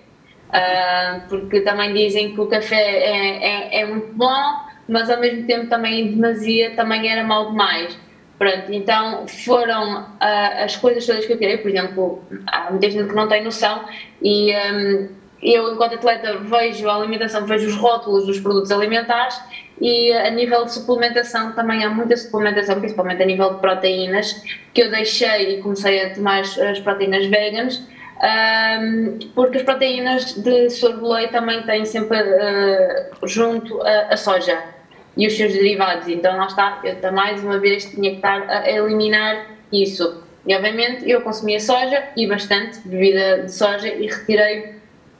Uh, 0.49 1.28
porque 1.28 1.62
também 1.62 1.95
dizem 1.95 2.35
que 2.35 2.40
o 2.40 2.47
café 2.47 2.76
é, 2.76 3.78
é, 3.78 3.81
é, 3.81 3.87
muito 3.87 4.12
bom, 4.12 4.54
mas 4.87 5.09
ao 5.09 5.19
mesmo 5.19 5.47
tempo 5.47 5.66
também 5.69 6.00
em 6.00 6.12
demasia 6.12 6.73
também 6.76 7.11
era 7.11 7.25
mal 7.25 7.50
demais. 7.50 7.99
Pronto, 8.38 8.73
então 8.73 9.26
foram 9.28 10.02
uh, 10.02 10.64
as 10.64 10.76
coisas 10.76 11.07
todas 11.07 11.25
que 11.25 11.33
eu 11.33 11.38
queria, 11.38 11.59
por 11.59 11.71
exemplo, 11.71 12.23
há 12.47 12.71
muita 12.71 12.90
gente 12.90 13.09
que 13.09 13.14
não 13.14 13.28
tem 13.28 13.42
noção 13.42 13.85
e 14.21 14.52
um, 14.52 15.09
eu 15.42 15.73
enquanto 15.73 15.95
atleta 15.95 16.37
vejo 16.38 16.88
a 16.88 16.97
alimentação, 16.97 17.47
vejo 17.47 17.69
os 17.69 17.76
rótulos 17.76 18.26
dos 18.26 18.38
produtos 18.40 18.71
alimentares 18.71 19.40
e 19.82 20.12
a 20.12 20.30
nível 20.30 20.64
de 20.64 20.74
suplementação 20.74 21.52
também 21.52 21.84
há 21.84 21.90
muita 21.90 22.16
suplementação, 22.16 22.78
principalmente 22.78 23.20
a 23.20 23.26
nível 23.26 23.54
de 23.54 23.60
proteínas, 23.60 24.40
que 24.72 24.80
eu 24.80 24.90
deixei 24.92 25.58
e 25.58 25.60
comecei 25.60 26.04
a 26.04 26.14
tomar 26.14 26.40
as 26.40 26.78
proteínas 26.78 27.26
veganas, 27.26 27.82
porque 29.34 29.58
as 29.58 29.64
proteínas 29.64 30.34
de 30.34 30.70
sorbolei 30.70 31.26
também 31.28 31.64
têm 31.64 31.84
sempre 31.84 32.16
uh, 32.16 33.26
junto 33.26 33.82
a, 33.82 34.12
a, 34.12 34.16
soja 34.16 34.62
e 35.16 35.26
os 35.26 35.36
seus 35.36 35.52
derivados, 35.52 36.06
então 36.06 36.36
lá 36.36 36.46
está, 36.46 36.80
eu 36.84 37.12
mais 37.12 37.42
uma 37.42 37.58
vez 37.58 37.84
tinha 37.86 38.10
que 38.10 38.16
estar 38.16 38.48
a 38.48 38.70
eliminar 38.70 39.46
isso. 39.72 40.22
E 40.46 40.54
obviamente 40.54 41.10
eu 41.10 41.22
consumia 41.22 41.58
soja 41.58 42.04
e 42.16 42.28
bastante 42.28 42.78
bebida 42.84 43.42
de 43.42 43.52
soja 43.52 43.88
e 43.88 44.06
retirei 44.06 44.76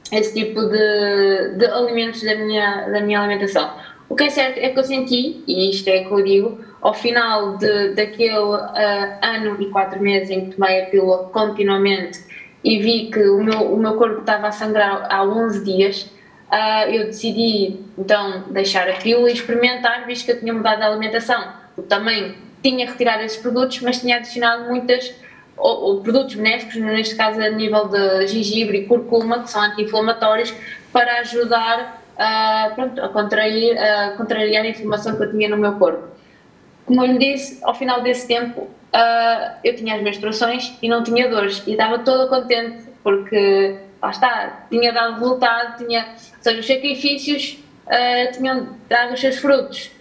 esse 0.09 0.33
tipo 0.33 0.61
de, 0.61 1.55
de 1.57 1.65
alimentos 1.65 2.23
da 2.23 2.35
minha, 2.35 2.87
da 2.89 3.01
minha 3.01 3.21
alimentação. 3.21 3.73
O 4.13 4.15
que 4.15 4.25
é 4.25 4.29
certo 4.29 4.59
é 4.59 4.69
que 4.69 4.77
eu 4.77 4.83
senti, 4.83 5.43
e 5.47 5.71
isto 5.71 5.87
é 5.87 6.03
que 6.03 6.11
eu 6.11 6.23
digo, 6.23 6.59
ao 6.79 6.93
final 6.93 7.57
de, 7.57 7.95
daquele 7.95 8.37
uh, 8.37 8.59
ano 9.23 9.59
e 9.59 9.71
quatro 9.71 9.99
meses 9.99 10.29
em 10.29 10.45
que 10.45 10.55
tomei 10.55 10.83
a 10.83 10.85
pílula 10.85 11.29
continuamente 11.29 12.23
e 12.63 12.77
vi 12.77 13.09
que 13.09 13.27
o 13.27 13.43
meu, 13.43 13.73
o 13.73 13.75
meu 13.75 13.95
corpo 13.95 14.19
estava 14.19 14.49
a 14.49 14.51
sangrar 14.51 15.07
há 15.09 15.23
11 15.23 15.65
dias, 15.65 16.03
uh, 16.51 16.91
eu 16.91 17.05
decidi 17.05 17.79
então 17.97 18.43
deixar 18.51 18.87
a 18.87 18.93
pílula 18.97 19.31
e 19.31 19.33
experimentar, 19.33 20.05
visto 20.05 20.25
que 20.25 20.33
eu 20.33 20.39
tinha 20.39 20.53
mudado 20.53 20.83
a 20.83 20.89
alimentação. 20.89 21.51
Eu 21.75 21.81
também 21.81 22.35
tinha 22.61 22.85
retirado 22.85 23.23
esses 23.23 23.41
produtos, 23.41 23.81
mas 23.81 23.99
tinha 23.99 24.17
adicionado 24.17 24.65
muitas 24.65 25.11
ou, 25.57 25.85
ou 25.85 26.01
produtos 26.01 26.35
benéficos, 26.35 26.75
neste 26.75 27.15
caso 27.15 27.41
a 27.41 27.49
nível 27.49 27.87
de 27.87 28.27
gengibre 28.27 28.77
e 28.81 28.85
curcuma, 28.85 29.41
que 29.41 29.49
são 29.49 29.59
anti-inflamatórios, 29.59 30.53
para 30.91 31.21
ajudar 31.21 32.02
uh, 32.17 32.75
pronto, 32.75 33.01
a, 33.01 33.09
contrair, 33.09 33.77
a 33.77 34.11
contrariar 34.17 34.63
a 34.63 34.69
inflamação 34.69 35.15
que 35.15 35.23
eu 35.23 35.31
tinha 35.31 35.49
no 35.49 35.57
meu 35.57 35.73
corpo. 35.73 36.07
Como 36.85 37.03
eu 37.03 37.13
lhe 37.13 37.17
disse, 37.17 37.59
ao 37.63 37.73
final 37.73 38.01
desse 38.01 38.27
tempo 38.27 38.61
uh, 38.61 39.57
eu 39.63 39.75
tinha 39.75 39.95
as 39.95 40.01
menstruações 40.01 40.77
e 40.81 40.89
não 40.89 41.03
tinha 41.03 41.29
dores 41.29 41.63
e 41.65 41.71
estava 41.71 41.99
toda 41.99 42.27
contente 42.27 42.85
porque 43.01 43.77
lá 44.01 44.09
está, 44.09 44.65
tinha 44.69 44.91
dado 44.91 45.19
resultado, 45.19 45.77
tinha, 45.77 46.07
ou 46.09 46.43
seja, 46.43 46.59
os 46.59 46.67
sacrifícios 46.67 47.63
uh, 47.87 48.31
tinham 48.33 48.69
dado 48.89 49.13
os 49.13 49.19
seus 49.19 49.37
frutos. 49.37 49.91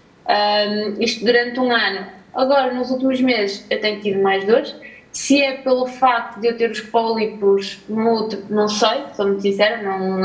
isto 0.98 1.24
durante 1.24 1.58
um 1.60 1.72
ano. 1.72 2.06
Agora, 2.34 2.72
nos 2.72 2.90
últimos 2.90 3.20
meses, 3.20 3.66
eu 3.68 3.80
tenho 3.80 4.00
tido 4.00 4.22
mais 4.22 4.44
dores 4.44 4.74
se 5.12 5.42
é 5.42 5.58
pelo 5.58 5.86
facto 5.86 6.40
de 6.40 6.48
eu 6.48 6.56
ter 6.56 6.70
os 6.70 6.80
pólipos 6.80 7.78
no 7.88 8.28
não 8.48 8.66
sei, 8.66 9.04
sou 9.14 9.26
muito 9.26 9.42
sincera, 9.42 9.82
não, 9.82 10.24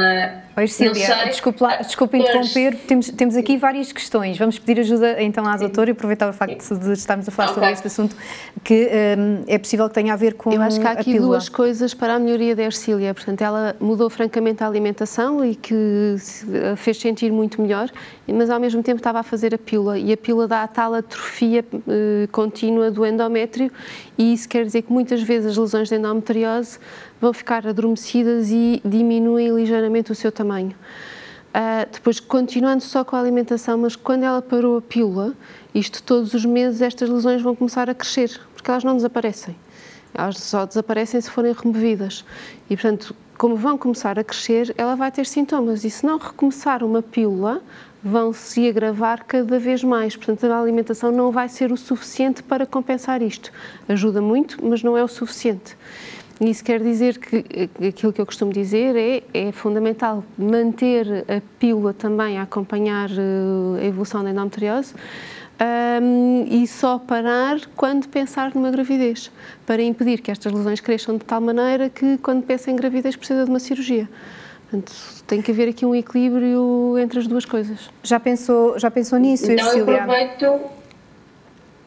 eh, 0.58 0.68
Pois 0.68 0.74
Sílvia, 0.74 1.26
desculpa, 1.28 1.78
desculpa 1.78 2.18
interromper, 2.18 2.76
temos, 2.88 3.10
temos 3.10 3.36
aqui 3.36 3.58
várias 3.58 3.92
questões. 3.92 4.38
Vamos 4.38 4.58
pedir 4.58 4.82
ajuda 4.82 5.22
então 5.22 5.46
à 5.46 5.56
doutora 5.56 5.92
e 5.92 5.94
aproveitar 5.94 6.28
o 6.28 6.34
facto 6.34 6.62
Sim. 6.62 6.80
de 6.80 6.94
estarmos 6.94 7.28
a 7.28 7.32
falar 7.32 7.52
okay. 7.52 7.62
sobre 7.62 7.74
este 7.74 7.88
assunto, 7.88 8.16
que 8.64 8.90
um, 9.18 9.44
é 9.48 9.58
possível 9.60 9.88
que 9.88 9.94
tenha 9.94 10.14
a 10.14 10.16
ver 10.16 10.34
com 10.34 10.52
Eu 10.52 10.62
acho 10.62 10.80
que 10.80 10.88
há 10.88 10.92
aqui 10.92 11.20
duas 11.20 11.48
coisas 11.48 11.94
para 11.94 12.16
a 12.16 12.20
melhoria 12.20 12.56
da 12.56 12.64
Ercília. 12.64 13.14
Portanto, 13.14 13.42
ela 13.42 13.76
mudou 13.80 14.10
francamente 14.10 14.64
a 14.64 14.68
alimentação 14.68 15.46
e 15.46 15.56
que 15.56 16.16
a 16.72 16.76
fez 16.76 16.98
sentir 16.98 17.32
muito 17.32 17.62
melhor, 17.62 17.90
mas 18.28 18.50
ao 18.50 18.60
mesmo 18.60 18.82
tempo 18.82 18.98
estava 18.98 19.20
a 19.20 19.24
fazer 19.24 19.54
a 19.54 19.58
pílula 19.58 20.00
e 20.00 20.12
a 20.12 20.18
pílula 20.18 20.48
dá 20.48 20.64
a 20.64 20.68
tal 20.68 20.94
atrofia 20.96 21.64
uh, 21.72 22.28
contínua 22.32 22.90
do 22.90 23.06
endométrio 23.06 23.72
e 24.18 24.34
isso 24.34 24.50
quer 24.50 24.66
dizer 24.66 24.82
que 24.82 24.92
muitas 24.92 25.22
vezes 25.22 25.52
as 25.52 25.58
lesões 25.58 25.90
de 25.90 25.96
endometriose 25.96 26.80
vão 27.20 27.34
ficar 27.34 27.68
adormecidas 27.68 28.50
e 28.50 28.82
diminuem 28.84 29.56
ligeiramente 29.56 30.12
o 30.12 30.16
seu 30.16 30.32
tamanho. 30.32 30.76
Uh, 31.50 31.90
depois, 31.92 32.20
continuando 32.20 32.84
só 32.84 33.04
com 33.04 33.16
a 33.16 33.20
alimentação, 33.20 33.78
mas 33.78 33.96
quando 33.96 34.24
ela 34.24 34.42
parou 34.42 34.78
a 34.78 34.82
pílula, 34.82 35.34
isto 35.74 36.04
todos 36.04 36.34
os 36.34 36.46
meses, 36.46 36.82
estas 36.82 37.10
lesões 37.10 37.42
vão 37.42 37.56
começar 37.56 37.90
a 37.90 37.96
crescer, 37.96 38.40
porque 38.54 38.70
elas 38.70 38.84
não 38.84 38.96
desaparecem. 38.96 39.56
Elas 40.14 40.38
só 40.38 40.66
desaparecem 40.66 41.20
se 41.20 41.30
forem 41.30 41.54
removidas. 41.54 42.24
E, 42.70 42.76
portanto, 42.76 43.16
como 43.38 43.56
vão 43.56 43.78
começar 43.78 44.18
a 44.18 44.24
crescer, 44.24 44.74
ela 44.78 44.96
vai 44.96 45.12
ter 45.12 45.26
sintomas. 45.26 45.84
E 45.84 45.90
se 45.90 46.06
não 46.06 46.18
recomeçar 46.18 46.84
uma 46.84 47.02
pílula, 47.02 47.62
vão 48.04 48.34
se 48.34 48.68
agravar 48.68 49.26
cada 49.26 49.60
vez 49.60 49.84
mais. 49.84 50.16
Portanto, 50.16 50.52
a 50.52 50.60
alimentação 50.60 51.12
não 51.12 51.32
vai 51.32 51.50
ser 51.50 51.72
o 51.72 51.78
suficiente 51.78 52.42
para 52.42 52.66
compensar 52.66 53.22
isto. 53.22 53.52
Ajuda 53.88 54.22
muito, 54.22 54.58
mas 54.64 54.82
não 54.82 54.98
é 54.98 55.04
o 55.04 55.08
suficiente. 55.08 55.78
Isso 56.40 56.64
quer 56.64 56.82
dizer 56.82 57.18
que 57.18 57.70
aquilo 57.88 58.14
que 58.14 58.22
eu 58.22 58.26
costumo 58.26 58.54
dizer 58.54 58.96
é, 58.96 59.24
é 59.34 59.52
fundamental 59.52 60.24
manter 60.38 61.26
a 61.28 61.42
pílula 61.58 61.94
também 61.94 62.38
a 62.38 62.44
acompanhar 62.44 63.10
eh, 63.10 63.82
a 63.82 63.86
evolução 63.86 64.24
da 64.24 64.30
endometriose 64.30 64.94
um, 65.60 66.46
e 66.50 66.68
só 66.68 67.00
parar 67.00 67.60
quando 67.76 68.08
pensar 68.08 68.54
numa 68.54 68.70
gravidez, 68.70 69.32
para 69.66 69.82
impedir 69.82 70.22
que 70.22 70.30
estas 70.30 70.54
lesões 70.54 70.80
cresçam 70.80 71.18
de 71.18 71.26
tal 71.26 71.42
maneira 71.42 71.90
que 71.90 72.20
quando 72.20 72.44
pensa 72.44 72.70
em 72.70 72.76
gravidez 72.76 73.16
precisa 73.16 73.44
de 73.44 73.50
uma 73.50 73.60
cirurgia. 73.60 74.08
Portanto, 74.70 74.94
tem 75.26 75.42
que 75.42 75.50
haver 75.50 75.70
aqui 75.70 75.86
um 75.86 75.96
equilíbrio 75.96 76.98
entre 77.00 77.20
as 77.20 77.28
duas 77.28 77.46
coisas. 77.46 77.90
Já 78.04 78.20
pensou, 78.20 78.78
já 78.78 78.92
pensou 78.92 79.18
nisso, 79.18 79.52
então, 79.52 79.74
eu 79.74 79.90
aproveito 79.90 80.60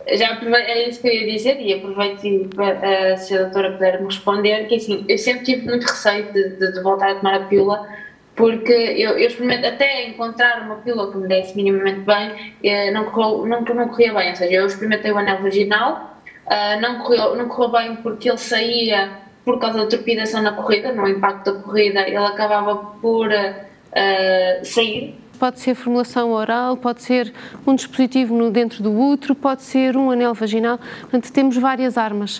já 0.08 0.38
é 0.56 0.88
isso 0.88 1.00
que 1.00 1.08
eu 1.08 1.12
ia 1.12 1.32
dizer 1.32 1.60
e 1.60 1.74
aproveito 1.74 2.48
para, 2.54 3.16
se 3.16 3.34
a 3.36 3.42
doutora 3.42 3.72
puder 3.72 4.00
me 4.00 4.06
responder, 4.06 4.66
que 4.66 4.76
assim, 4.76 5.04
eu 5.08 5.18
sempre 5.18 5.44
tive 5.44 5.66
muito 5.66 5.84
receio 5.86 6.32
de, 6.32 6.56
de, 6.56 6.72
de 6.72 6.82
voltar 6.82 7.10
a 7.10 7.14
tomar 7.16 7.34
a 7.34 7.40
pílula, 7.44 7.86
porque 8.34 8.72
eu, 8.72 9.10
eu 9.18 9.28
experimento, 9.28 9.66
até 9.66 10.08
encontrar 10.08 10.62
uma 10.62 10.76
pílula 10.76 11.12
que 11.12 11.18
me 11.18 11.28
desse 11.28 11.54
minimamente 11.54 12.00
bem, 12.00 12.54
eh, 12.64 12.90
não, 12.90 13.04
correu, 13.06 13.46
não, 13.46 13.60
não 13.60 13.88
corria 13.88 14.14
bem, 14.14 14.30
ou 14.30 14.36
seja, 14.36 14.54
eu 14.54 14.66
experimentei 14.66 15.12
o 15.12 15.18
anel 15.18 15.42
vaginal, 15.42 16.16
uh, 16.46 16.80
não, 16.80 17.00
correu, 17.00 17.36
não 17.36 17.48
correu 17.48 17.70
bem 17.70 17.96
porque 17.96 18.30
ele 18.30 18.38
saía 18.38 19.10
por 19.44 19.58
causa 19.58 19.80
da 19.80 19.86
trepidação 19.86 20.42
na 20.42 20.52
corrida, 20.52 20.92
no 20.92 21.06
impacto 21.06 21.52
da 21.52 21.60
corrida, 21.60 22.00
ele 22.00 22.16
acabava 22.16 22.76
por 23.02 23.28
uh, 23.28 24.64
sair 24.64 25.19
Pode 25.40 25.58
ser 25.58 25.74
formulação 25.74 26.32
oral, 26.32 26.76
pode 26.76 27.02
ser 27.02 27.32
um 27.66 27.74
dispositivo 27.74 28.50
dentro 28.50 28.82
do 28.82 28.92
útero, 28.92 29.34
pode 29.34 29.62
ser 29.62 29.96
um 29.96 30.10
anel 30.10 30.34
vaginal. 30.34 30.78
Portanto, 31.00 31.32
temos 31.32 31.56
várias 31.56 31.96
armas. 31.96 32.38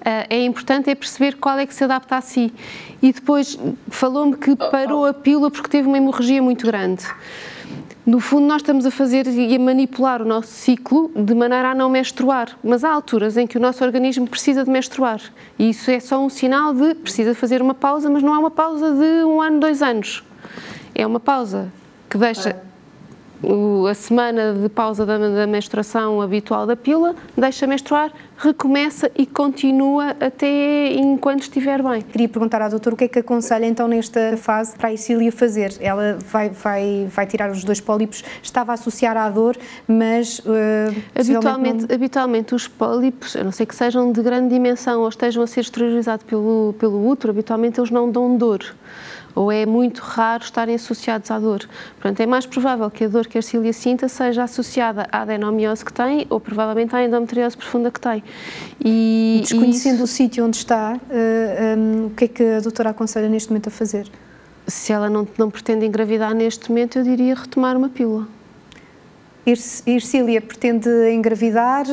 Uh, 0.00 0.26
é 0.28 0.42
importante 0.42 0.90
é 0.90 0.96
perceber 0.96 1.36
qual 1.36 1.56
é 1.60 1.64
que 1.64 1.72
se 1.72 1.84
adapta 1.84 2.16
a 2.16 2.20
si. 2.20 2.52
E 3.00 3.12
depois 3.12 3.56
falou-me 3.88 4.36
que 4.36 4.56
parou 4.56 5.06
a 5.06 5.14
pílula 5.14 5.48
porque 5.48 5.68
teve 5.68 5.86
uma 5.86 5.96
hemorragia 5.96 6.42
muito 6.42 6.66
grande. 6.66 7.06
No 8.04 8.18
fundo, 8.18 8.46
nós 8.48 8.62
estamos 8.62 8.84
a 8.84 8.90
fazer 8.90 9.28
e 9.28 9.54
a 9.54 9.58
manipular 9.60 10.20
o 10.20 10.24
nosso 10.24 10.48
ciclo 10.48 11.12
de 11.14 11.32
maneira 11.32 11.70
a 11.70 11.74
não 11.76 11.88
menstruar, 11.88 12.58
mas 12.64 12.82
há 12.82 12.90
alturas 12.90 13.36
em 13.36 13.46
que 13.46 13.58
o 13.58 13.60
nosso 13.60 13.84
organismo 13.84 14.26
precisa 14.26 14.64
de 14.64 14.70
menstruar 14.70 15.20
e 15.56 15.70
isso 15.70 15.88
é 15.88 16.00
só 16.00 16.18
um 16.20 16.28
sinal 16.28 16.74
de 16.74 16.96
precisa 16.96 17.32
fazer 17.32 17.62
uma 17.62 17.74
pausa, 17.74 18.10
mas 18.10 18.24
não 18.24 18.34
é 18.34 18.38
uma 18.38 18.50
pausa 18.50 18.90
de 18.90 19.24
um 19.24 19.40
ano, 19.40 19.60
dois 19.60 19.82
anos. 19.82 20.24
É 20.92 21.06
uma 21.06 21.20
pausa 21.20 21.70
que 22.10 22.18
deixa 22.18 22.60
a 23.88 23.94
semana 23.94 24.52
de 24.52 24.68
pausa 24.68 25.06
da, 25.06 25.16
da, 25.16 25.46
menstruação 25.46 26.20
habitual 26.20 26.66
da 26.66 26.76
pílula, 26.76 27.14
deixa 27.36 27.66
menstruar, 27.66 28.12
recomeça 28.36 29.10
e 29.16 29.24
continua 29.24 30.10
até 30.20 30.92
enquanto 30.92 31.42
estiver 31.42 31.82
bem. 31.82 32.02
Queria 32.02 32.28
perguntar 32.28 32.60
à 32.60 32.68
doutora 32.68 32.94
o 32.94 32.98
que 32.98 33.04
é 33.04 33.08
que 33.08 33.18
aconselha 33.18 33.64
então 33.64 33.88
nesta 33.88 34.36
fase 34.36 34.76
para 34.76 34.90
a 34.90 34.92
Isília 34.92 35.32
fazer. 35.32 35.74
Ela 35.80 36.18
vai, 36.30 36.50
vai, 36.50 37.08
vai 37.10 37.26
tirar 37.26 37.50
os 37.50 37.64
dois 37.64 37.80
pólipos, 37.80 38.22
estava 38.42 38.72
a 38.72 38.74
associar 38.74 39.16
à 39.16 39.28
dor, 39.30 39.56
mas... 39.88 40.40
Uh, 40.40 40.94
habitualmente, 41.18 41.86
não... 41.88 41.94
habitualmente 41.94 42.54
os 42.54 42.68
pólipos, 42.68 43.36
a 43.36 43.42
não 43.42 43.52
ser 43.52 43.64
que 43.64 43.74
sejam 43.74 44.12
de 44.12 44.20
grande 44.20 44.50
dimensão 44.50 45.00
ou 45.00 45.08
estejam 45.08 45.42
a 45.42 45.46
ser 45.46 45.60
exteriorizados 45.60 46.26
pelo, 46.26 46.74
pelo 46.78 47.08
útero, 47.08 47.30
habitualmente 47.30 47.80
eles 47.80 47.90
não 47.90 48.10
dão 48.10 48.36
dor 48.36 48.62
ou 49.34 49.50
é 49.50 49.64
muito 49.66 50.00
raro 50.00 50.42
estarem 50.42 50.74
associados 50.74 51.30
à 51.30 51.38
dor. 51.38 51.68
Portanto, 51.94 52.20
é 52.20 52.26
mais 52.26 52.46
provável 52.46 52.90
que 52.90 53.04
a 53.04 53.08
dor 53.08 53.26
que 53.26 53.38
a 53.38 53.40
Ercília 53.40 53.72
sinta 53.72 54.08
seja 54.08 54.44
associada 54.44 55.06
à 55.10 55.22
adenomiose 55.22 55.84
que 55.84 55.92
tem 55.92 56.26
ou 56.28 56.40
provavelmente 56.40 56.94
à 56.94 57.04
endometriose 57.04 57.56
profunda 57.56 57.90
que 57.90 58.00
tem. 58.00 58.22
E, 58.84 59.40
Desconhecendo 59.42 59.94
isso... 59.96 60.04
o 60.04 60.06
sítio 60.06 60.44
onde 60.44 60.56
está, 60.56 60.94
uh, 60.94 60.98
eh, 61.10 61.74
um, 61.76 62.02
ehm, 62.02 62.06
o 62.06 62.10
que 62.10 62.24
é 62.24 62.28
que 62.28 62.44
a 62.44 62.60
doutora 62.60 62.90
aconselha 62.90 63.28
neste 63.28 63.50
momento 63.50 63.68
a 63.68 63.70
fazer? 63.70 64.06
Se 64.66 64.92
ela 64.92 65.08
não, 65.08 65.26
não 65.38 65.50
pretende 65.50 65.86
engravidar 65.86 66.34
neste 66.34 66.68
momento, 66.68 66.98
eu 66.98 67.04
diria 67.04 67.34
retomar 67.34 67.76
uma 67.76 67.88
pílula. 67.88 68.26
Ercília 69.46 70.40
pretende 70.40 70.88
engravidar? 71.10 71.84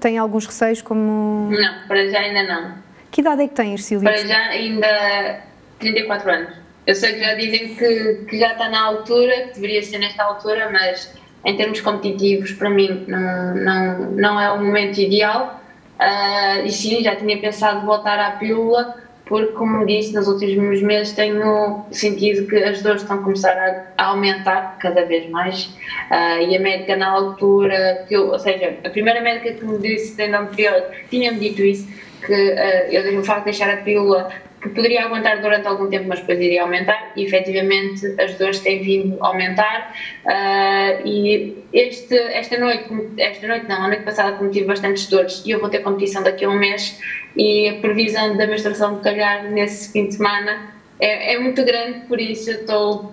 Tem 0.00 0.18
alguns 0.18 0.46
receios 0.46 0.80
como... 0.80 1.50
Não, 1.50 1.86
para 1.86 2.08
já 2.08 2.18
ainda 2.18 2.42
não. 2.42 2.74
Que 3.10 3.20
idade 3.20 3.42
é 3.42 3.48
que 3.48 3.54
tem 3.54 3.72
Ercília? 3.72 4.02
Para 4.02 4.26
já 4.26 4.38
ainda 4.48 5.44
34 5.78 6.30
anos. 6.30 6.63
Eu 6.86 6.94
sei 6.94 7.14
que 7.14 7.20
já 7.20 7.34
dizem 7.34 7.74
que, 7.74 8.26
que 8.28 8.38
já 8.38 8.52
está 8.52 8.68
na 8.68 8.82
altura, 8.82 9.48
que 9.48 9.54
deveria 9.54 9.82
ser 9.82 9.98
nesta 9.98 10.22
altura, 10.22 10.68
mas 10.70 11.14
em 11.44 11.56
termos 11.56 11.80
competitivos, 11.80 12.52
para 12.52 12.70
mim, 12.70 13.04
não, 13.06 13.54
não, 13.54 14.10
não 14.12 14.40
é 14.40 14.50
o 14.52 14.58
momento 14.58 14.98
ideal. 14.98 15.60
Uh, 15.98 16.66
e 16.66 16.70
sim, 16.70 17.02
já 17.02 17.14
tinha 17.16 17.38
pensado 17.38 17.86
voltar 17.86 18.18
à 18.18 18.32
pílula, 18.32 18.96
porque, 19.24 19.52
como 19.52 19.86
disse, 19.86 20.12
nos 20.12 20.28
últimos 20.28 20.82
meses 20.82 21.12
tenho 21.12 21.84
sentido 21.90 22.46
que 22.46 22.56
as 22.56 22.82
dores 22.82 23.02
estão 23.02 23.18
a 23.18 23.22
começar 23.22 23.86
a, 23.96 24.04
aumentar 24.04 24.76
cada 24.78 25.04
vez 25.04 25.28
mais. 25.30 25.66
Uh, 26.10 26.42
e 26.48 26.56
a 26.56 26.60
médica, 26.60 26.96
na 26.96 27.08
altura, 27.08 28.04
que 28.06 28.14
eu, 28.14 28.28
ou 28.28 28.38
seja, 28.38 28.76
a 28.84 28.90
primeira 28.90 29.20
médica 29.22 29.52
que 29.52 29.64
me 29.64 29.78
disse 29.78 30.16
de 30.16 30.26
endometriose 30.26 30.84
tinha-me 31.08 31.38
dito 31.38 31.62
isso, 31.62 31.88
que 32.24 32.32
uh, 32.32 32.90
eu, 32.90 33.20
o 33.20 33.24
facto 33.24 33.40
de 33.40 33.44
deixar 33.52 33.70
a 33.70 33.78
pílula 33.78 34.30
que 34.62 34.70
poderia 34.70 35.04
aguentar 35.04 35.42
durante 35.42 35.66
algum 35.68 35.90
tempo, 35.90 36.08
mas 36.08 36.20
depois 36.20 36.40
iria 36.40 36.62
aumentar, 36.62 37.12
e 37.14 37.24
efetivamente 37.24 38.06
as 38.18 38.34
dores 38.38 38.60
têm 38.60 38.82
vindo 38.82 39.22
a 39.22 39.28
aumentar. 39.28 39.94
Uh, 40.24 41.06
e 41.06 41.64
este, 41.72 42.16
esta 42.16 42.58
noite, 42.58 42.88
esta 43.18 43.46
noite 43.46 43.66
não, 43.68 43.84
a 43.84 43.88
noite 43.88 44.04
passada, 44.04 44.36
como 44.36 44.50
tive 44.50 44.66
bastantes 44.66 45.06
dores, 45.08 45.42
e 45.44 45.50
eu 45.50 45.60
vou 45.60 45.68
ter 45.68 45.80
competição 45.80 46.22
daqui 46.22 46.46
a 46.46 46.48
um 46.48 46.58
mês, 46.58 46.98
e 47.36 47.68
a 47.68 47.74
previsão 47.74 48.36
da 48.36 48.46
menstruação 48.46 48.94
de 48.96 49.02
calhar 49.02 49.44
nesse 49.50 49.92
fim 49.92 50.06
de 50.06 50.14
semana 50.14 50.72
é, 50.98 51.34
é 51.34 51.38
muito 51.38 51.62
grande, 51.62 52.06
por 52.06 52.18
isso 52.18 52.50
eu 52.50 52.60
estou 52.60 53.12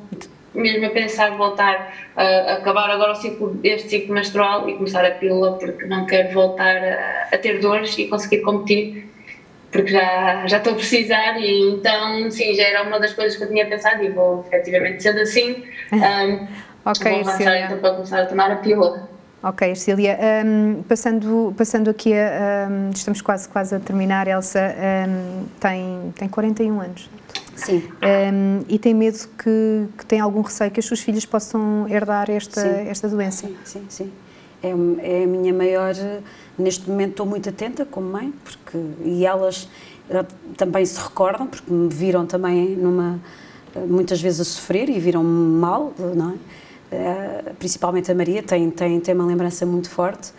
mesmo 0.54 0.86
a 0.86 0.90
pensar 0.90 1.38
voltar 1.38 1.94
a 2.16 2.54
acabar 2.54 2.90
agora 2.90 3.14
o 3.14 3.16
ciclo, 3.16 3.60
este 3.64 3.90
ciclo 3.90 4.14
menstrual 4.14 4.68
e 4.68 4.76
começar 4.76 5.06
a 5.06 5.12
pílula 5.12 5.54
porque 5.54 5.86
não 5.86 6.06
quero 6.06 6.34
voltar 6.34 6.76
a, 6.76 7.36
a 7.36 7.38
ter 7.38 7.60
dores 7.60 7.98
e 7.98 8.08
conseguir 8.08 8.42
competir 8.42 9.10
porque 9.72 9.92
já, 9.92 10.46
já 10.48 10.58
estou 10.58 10.74
a 10.74 10.76
precisar 10.76 11.40
e 11.40 11.72
então 11.72 12.30
sim, 12.30 12.54
já 12.54 12.64
era 12.64 12.84
uma 12.84 13.00
das 13.00 13.14
coisas 13.14 13.38
que 13.38 13.44
eu 13.44 13.48
tinha 13.48 13.66
pensado 13.66 14.04
e 14.04 14.10
vou 14.10 14.46
efetivamente 14.48 15.02
sendo 15.02 15.22
assim 15.22 15.64
um, 15.94 16.48
ok, 16.86 17.12
vou 17.12 17.22
avançar 17.22 17.58
então 17.58 17.78
para 17.80 17.92
começar 17.92 18.22
a 18.22 18.26
tomar 18.26 18.52
a 18.52 18.56
pílula. 18.58 19.10
Ok, 19.44 19.74
Cília, 19.74 20.20
um, 20.46 20.84
passando, 20.84 21.52
passando 21.58 21.90
aqui, 21.90 22.14
a, 22.14 22.68
um, 22.70 22.92
estamos 22.92 23.22
quase, 23.22 23.50
quase 23.50 23.74
a 23.74 23.80
terminar, 23.80 24.28
Elsa 24.28 24.76
tem, 25.60 26.14
tem 26.16 26.30
41 26.30 26.80
anos. 26.80 27.10
Sim. 27.56 27.84
Um, 28.02 28.64
e 28.68 28.80
tem 28.80 28.94
medo 28.94 29.18
que, 29.38 29.86
que 29.98 30.06
tem 30.06 30.20
algum 30.20 30.42
receio 30.42 30.72
que 30.72 30.80
as 30.80 30.86
suas 30.86 31.00
filhas 31.00 31.26
possam 31.26 31.88
herdar 31.90 32.30
esta, 32.30 32.62
Sim. 32.62 32.88
esta 32.90 33.08
doença. 33.10 33.48
Sim, 33.48 33.58
sim, 33.64 33.86
sim. 33.90 34.12
É, 34.64 34.70
é 34.70 35.24
a 35.24 35.28
minha 35.28 35.54
maior. 35.54 35.94
Neste 36.58 36.90
momento 36.90 37.12
estou 37.12 37.26
muito 37.26 37.50
atenta 37.50 37.86
como 37.86 38.10
mãe, 38.12 38.34
porque 38.44 38.78
e 39.04 39.26
elas 39.26 39.68
eh, 40.10 40.26
também 40.58 40.86
se 40.86 41.00
recordam, 41.00 41.48
porque 41.48 41.72
me 41.72 41.90
viram 41.90 42.26
também 42.26 42.76
numa 42.76 43.20
eh, 43.76 43.80
muitas 43.80 44.22
vezes 44.22 44.42
a 44.42 44.44
sofrer 44.46 44.90
e 44.90 45.00
viram-me 45.00 45.60
mal, 45.60 45.94
não 45.98 46.32
é? 46.32 46.36
Eh, 46.92 47.54
Principalmente 47.58 48.12
a 48.12 48.16
Maria 48.16 48.44
tem, 48.44 48.70
tem, 48.70 49.00
tem 49.00 49.16
uma 49.16 49.26
lembrança 49.26 49.66
muito 49.66 49.90
forte 49.90 50.32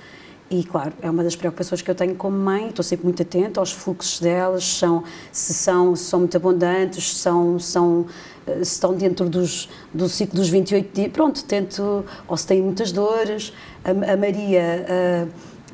e, 0.52 0.62
claro, 0.62 0.92
é 1.00 1.08
uma 1.08 1.24
das 1.24 1.34
preocupações 1.34 1.80
que 1.80 1.90
eu 1.90 1.94
tenho 1.94 2.14
como 2.14 2.36
mãe, 2.36 2.68
estou 2.68 2.82
sempre 2.82 3.06
muito 3.06 3.22
atenta 3.22 3.58
aos 3.58 3.72
fluxos 3.72 4.20
delas, 4.20 4.62
são, 4.62 5.02
se, 5.32 5.54
são, 5.54 5.96
se 5.96 6.04
são 6.04 6.18
muito 6.20 6.36
abundantes, 6.36 7.14
se 7.14 7.20
são, 7.20 7.58
são, 7.58 8.06
eh, 8.46 8.56
se 8.56 8.74
estão 8.74 8.92
dentro 8.92 9.30
dos, 9.30 9.70
do 9.94 10.10
ciclo 10.10 10.36
dos 10.36 10.50
28 10.50 10.94
dias, 10.94 11.10
pronto, 11.10 11.42
tento, 11.44 12.04
ou 12.28 12.36
se 12.36 12.46
têm 12.46 12.60
muitas 12.60 12.92
dores. 12.92 13.54
A, 13.82 14.12
a 14.12 14.16
Maria 14.16 14.86
uh, 15.26 15.28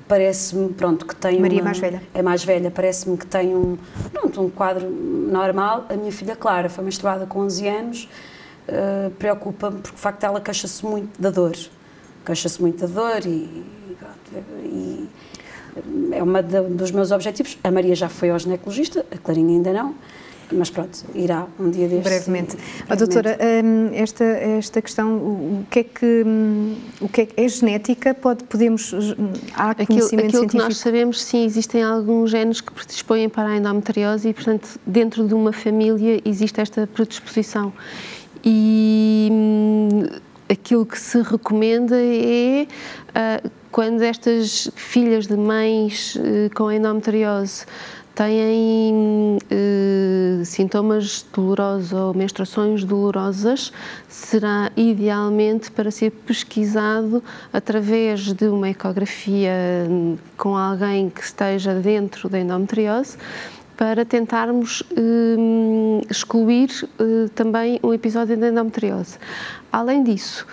parece-me, 0.07 0.69
pronto, 0.69 1.05
que 1.05 1.17
tem 1.17 1.41
Maria 1.41 1.59
uma, 1.59 1.65
mais 1.65 1.79
velha. 1.81 2.03
É 2.15 2.23
mais 2.23 2.45
velha, 2.45 2.71
parece-me 2.71 3.17
que 3.19 3.27
tem 3.27 3.57
um, 3.57 3.77
pronto, 4.13 4.41
um 4.43 4.49
quadro 4.49 4.89
normal. 4.89 5.87
A 5.89 5.97
minha 5.97 6.13
filha 6.13 6.37
Clara 6.37 6.69
foi 6.69 6.85
menstruada 6.85 7.27
com 7.27 7.41
11 7.41 7.67
anos, 7.67 8.09
uh, 8.69 9.11
preocupa-me 9.11 9.81
porque, 9.81 9.97
de 9.97 10.03
facto, 10.03 10.23
ela 10.23 10.41
queixa-se 10.41 10.87
muito 10.87 11.21
da 11.21 11.31
dor. 11.31 11.57
Queixa-se 12.25 12.61
muito 12.63 12.87
da 12.87 12.87
dor 12.87 13.27
e, 13.27 13.78
e 14.65 15.09
é 16.13 16.23
um 16.23 16.77
dos 16.77 16.91
meus 16.91 17.11
objetivos. 17.11 17.57
A 17.63 17.71
Maria 17.71 17.95
já 17.95 18.09
foi 18.09 18.31
ao 18.31 18.39
ginecologista, 18.39 19.05
a 19.13 19.17
Clarinha 19.19 19.51
ainda 19.57 19.73
não, 19.73 19.95
mas 20.51 20.71
pronto, 20.71 21.05
irá 21.15 21.47
um 21.61 21.71
dia 21.71 21.87
destes. 21.87 22.11
Brevemente. 22.11 22.57
e- 22.57 22.93
A 22.93 22.95
doutora, 22.97 23.39
hum, 23.65 23.91
esta, 23.93 24.25
esta 24.25 24.81
questão, 24.83 25.17
o, 25.17 25.67
que 25.71 25.79
é 25.81 25.85
que, 25.85 26.23
hum, 26.27 26.75
o 27.03 27.09
que 27.09 27.21
é, 27.21 27.27
que- 27.27 27.41
é 27.41 27.47
genética? 27.49 28.15
Pode, 28.15 28.45
podemos, 28.45 28.93
hum, 28.93 28.99
há 29.55 29.71
Aquilo, 29.71 29.87
conhecimento 29.89 30.27
aquilo 30.29 30.43
que 30.45 30.51
científico? 30.53 30.63
nós 30.65 30.79
sabemos, 30.79 31.23
sim, 31.23 31.45
existem 31.45 31.83
alguns 31.83 32.31
genes 32.31 32.61
que 32.63 32.73
predispõem 32.73 33.29
para 33.29 33.51
a 33.51 33.57
endometriose 33.59 34.29
e, 34.31 34.33
portanto, 34.35 34.81
dentro 34.87 35.29
de 35.29 35.35
uma 35.35 35.53
família 35.53 36.21
existe 36.25 36.61
esta 36.61 36.87
predisposição. 36.87 37.73
E 38.43 39.31
aquilo 40.49 40.87
que 40.87 40.99
se 40.99 41.21
recomenda 41.21 41.95
é, 41.97 42.67
ah, 43.15 43.43
quando 43.71 44.03
estas 44.03 44.71
filhas 44.75 45.27
de 45.27 45.37
mães 45.37 46.17
eh, 46.17 46.49
com 46.55 46.71
endometriose 46.71 47.67
têm 48.15 49.39
eh, 49.49 50.43
sintomas 50.45 51.25
dolorosos 51.33 51.93
ou 51.93 52.13
menstruações 52.15 52.83
dolorosas, 52.83 53.73
será 54.09 54.73
idealmente 54.77 55.71
para 55.71 55.91
ser 55.91 56.11
pesquisado 56.11 57.23
através 57.53 58.33
de 58.33 58.49
uma 58.49 58.71
ecografia 58.71 59.53
hum, 59.89 60.17
com 60.37 60.57
alguém 60.57 61.09
que 61.11 61.21
esteja 61.21 61.75
dentro 61.75 62.29
da 62.29 62.41
endometriose 62.41 63.17
para 63.77 64.05
tentarmos 64.05 64.83
excluir 66.11 66.69
eh, 66.99 67.29
também 67.37 67.79
um 67.85 67.95
episódio 67.95 68.37
de 68.37 68.49
endometriose. 68.49 69.19
Além 69.71 70.03
disso, 70.03 70.45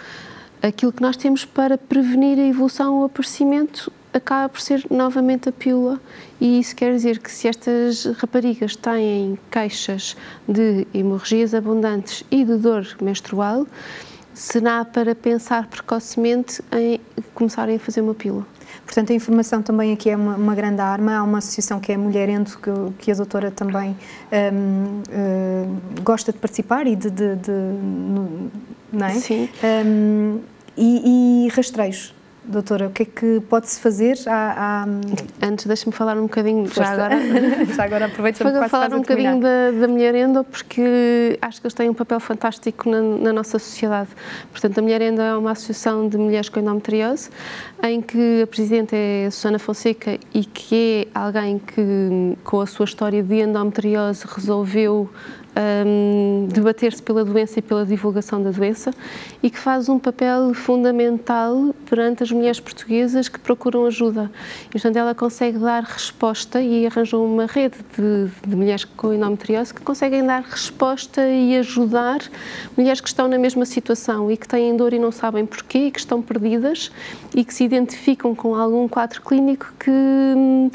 aquilo 0.68 0.92
que 0.92 1.02
nós 1.02 1.16
temos 1.16 1.46
para 1.46 1.78
prevenir 1.78 2.38
a 2.40 2.44
evolução 2.48 2.96
ou 2.96 3.02
o 3.02 3.06
aparecimento 3.06 3.92
acaba 4.14 4.50
por 4.50 4.62
ser 4.62 4.86
novamente 4.90 5.50
a 5.50 5.52
pílula 5.52 6.00
e 6.40 6.60
isso 6.60 6.76
quer 6.76 6.94
dizer 6.94 7.20
que 7.20 7.30
se 7.32 7.48
estas 7.48 8.06
raparigas 8.18 8.76
têm 8.76 9.38
queixas 9.52 10.16
de 10.48 10.88
hemorragias 10.94 11.54
abundantes 11.54 12.24
e 12.32 12.44
de 12.44 12.56
dor 12.58 12.88
menstrual, 13.02 13.68
será 14.34 14.84
para 14.84 15.14
pensar 15.14 15.68
precocemente 15.68 16.62
em 16.72 17.00
começarem 17.34 17.76
a 17.76 17.80
fazer 17.80 18.02
uma 18.02 18.14
pílula. 18.16 18.46
Portanto, 18.86 19.12
a 19.12 19.16
informação 19.16 19.62
também 19.62 19.94
aqui 19.94 20.10
é 20.10 20.16
uma, 20.16 20.36
uma 20.36 20.54
grande 20.54 20.82
arma. 20.82 21.16
Há 21.16 21.24
uma 21.24 21.38
associação 21.40 21.80
que 21.80 21.92
é 21.92 21.96
a 21.96 21.98
Mulher 21.98 22.30
Endo, 22.30 22.52
que, 22.58 22.72
que 23.06 23.12
a 23.12 23.16
doutora 23.16 23.50
também 23.50 23.96
hum, 24.54 25.02
hum, 25.10 25.78
gosta 26.04 26.32
de 26.32 26.38
participar 26.40 26.86
e 26.86 26.96
de. 26.96 27.10
de- 27.10 27.36
de- 27.36 27.52
no- 27.52 28.52
não 28.94 29.08
é? 29.08 29.14
Sim. 29.16 29.50
Hum, 29.86 30.40
e, 30.78 31.46
e 31.46 31.50
rastreios, 31.50 32.14
doutora, 32.48 32.88
o 32.88 32.90
que 32.92 33.04
é 33.04 33.06
que 33.06 33.42
pode-se 33.50 33.80
fazer? 33.80 34.18
Há, 34.28 34.84
há, 34.84 35.48
Antes, 35.48 35.66
deixa-me 35.66 35.92
falar 35.92 36.18
um 36.18 36.24
bocadinho, 36.24 36.68
já 36.68 36.90
agora, 36.90 37.16
Já 37.76 37.84
agora 37.84 38.06
aproveito 38.06 38.38
para 38.38 38.70
falar 38.70 38.94
um 38.94 39.00
bocadinho 39.00 39.40
da, 39.40 39.72
da 39.72 39.88
Mulher 39.88 40.16
Endo, 40.16 40.44
porque 40.44 41.38
acho 41.42 41.60
que 41.60 41.68
eles 41.68 41.74
têm 41.74 41.90
um 41.90 41.94
papel 41.94 42.20
fantástico 42.20 42.90
na, 42.90 43.02
na 43.02 43.34
nossa 43.34 43.60
sociedade. 43.60 44.10
Portanto, 44.52 44.78
a 44.78 44.82
Mulher 44.82 45.02
Endo 45.02 45.22
é 45.22 45.36
uma 45.36 45.52
associação 45.52 46.08
de 46.08 46.18
mulheres 46.18 46.50
com 46.50 46.60
endometriose, 46.60 47.30
em 47.84 48.02
que 48.02 48.44
a 48.44 48.48
presidente 48.48 48.96
é 48.96 49.26
a 49.28 49.32
Susana 49.32 49.60
Fonseca 49.60 50.18
e 50.34 50.46
que 50.46 51.08
é 51.14 51.20
alguém 51.20 51.60
que, 51.60 52.38
com 52.44 52.62
a 52.62 52.66
sua 52.66 52.86
história 52.86 53.22
de 53.22 53.42
endometriose, 53.42 54.26
resolveu 54.28 55.10
hum, 55.86 56.48
debater-se 56.52 57.02
pela 57.02 57.24
doença 57.24 57.60
e 57.60 57.62
pela 57.62 57.86
divulgação 57.86 58.42
da 58.42 58.52
doença 58.52 58.92
e 59.42 59.50
que 59.50 59.58
faz 59.58 59.90
um 59.90 59.98
papel 59.98 60.54
fundamental 60.54 61.74
perante 61.90 62.24
as 62.24 62.32
mulheres 62.32 62.60
portuguesas 62.60 63.30
que 63.30 63.40
procuram 63.40 63.86
ajuda. 63.86 64.32
E, 64.68 64.72
portanto, 64.72 64.98
ela 64.98 65.16
consegue 65.16 65.58
dar 65.58 65.84
resposta 65.84 66.62
e 66.62 66.86
arranjou 66.86 67.26
uma 67.26 67.46
rede 67.46 67.78
de, 67.98 68.30
de 68.48 68.56
mulheres 68.56 68.86
com 68.86 69.14
endometriose 69.14 69.74
que 69.74 69.82
conseguem 69.82 70.26
dar 70.26 70.42
resposta 70.42 71.28
e 71.28 71.58
ajudar 71.58 72.20
mulheres 72.78 73.02
que 73.02 73.08
estão 73.08 73.28
na 73.28 73.38
mesma 73.38 73.66
situação 73.66 74.32
e 74.32 74.38
que 74.38 74.48
têm 74.48 74.76
dor 74.76 74.94
e 74.94 75.00
não 75.00 75.12
sabem 75.12 75.46
porquê, 75.46 75.88
e 75.88 75.92
que 75.92 76.00
estão 76.00 76.22
perdidas 76.22 76.92
e 77.34 77.44
que 77.44 77.54
se 77.54 77.64
identificam 77.64 78.36
com 78.36 78.56
algum 78.56 78.88
quadro 78.88 79.22
clínico 79.22 79.74
que 79.80 79.92
hum, 79.92 80.70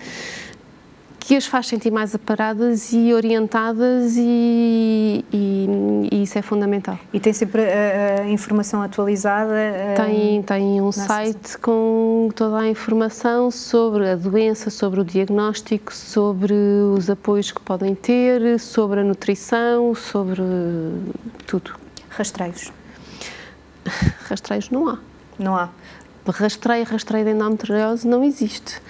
que 1.20 1.36
as 1.36 1.46
faz 1.46 1.68
sentir 1.68 1.92
mais 1.92 2.14
aparadas 2.14 2.92
e 2.92 3.12
orientadas 3.12 4.14
e, 4.16 5.24
e- 5.32 6.08
e 6.10 6.22
isso 6.22 6.36
é 6.38 6.42
fundamental. 6.42 6.98
E 7.12 7.20
tem 7.20 7.32
sempre 7.32 7.62
a, 7.62 8.22
a 8.22 8.28
informação 8.28 8.82
atualizada? 8.82 9.52
hum, 9.52 9.94
Tem, 9.94 10.42
tem 10.42 10.80
um 10.80 10.86
Nossa. 10.86 11.06
site 11.06 11.58
com 11.58 12.30
toda 12.34 12.58
a 12.60 12.68
informação 12.68 13.50
sobre 13.50 14.08
a 14.08 14.16
doença, 14.16 14.70
sobre 14.70 15.00
o 15.00 15.04
diagnóstico, 15.04 15.94
sobre 15.94 16.54
os 16.96 17.08
apoios 17.08 17.52
que 17.52 17.60
podem 17.60 17.94
ter, 17.94 18.58
sobre 18.58 19.00
a 19.00 19.04
nutrição, 19.04 19.94
sobre 19.94 20.42
tudo. 21.46 21.72
Rastreios? 22.08 22.72
Rastreios 24.28 24.70
não 24.70 24.88
há. 24.88 24.98
Não 25.38 25.56
há. 25.56 25.68
Rastreio, 26.26 26.84
rastreio 26.84 27.24
de 27.24 27.32
endometriose 27.32 28.06
não 28.06 28.22
existe. 28.22 28.80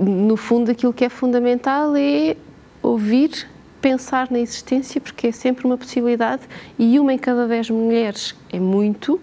No 0.00 0.36
fundo, 0.36 0.70
aquilo 0.70 0.92
que 0.92 1.04
é 1.04 1.08
fundamental 1.08 1.94
é 1.96 2.36
ouvir, 2.82 3.46
pensar 3.80 4.30
na 4.30 4.40
existência, 4.40 5.00
porque 5.00 5.28
é 5.28 5.32
sempre 5.32 5.66
uma 5.66 5.76
possibilidade 5.76 6.42
e 6.78 6.98
uma 6.98 7.12
em 7.12 7.18
cada 7.18 7.46
dez 7.46 7.70
mulheres 7.70 8.34
é 8.50 8.58
muito, 8.58 9.20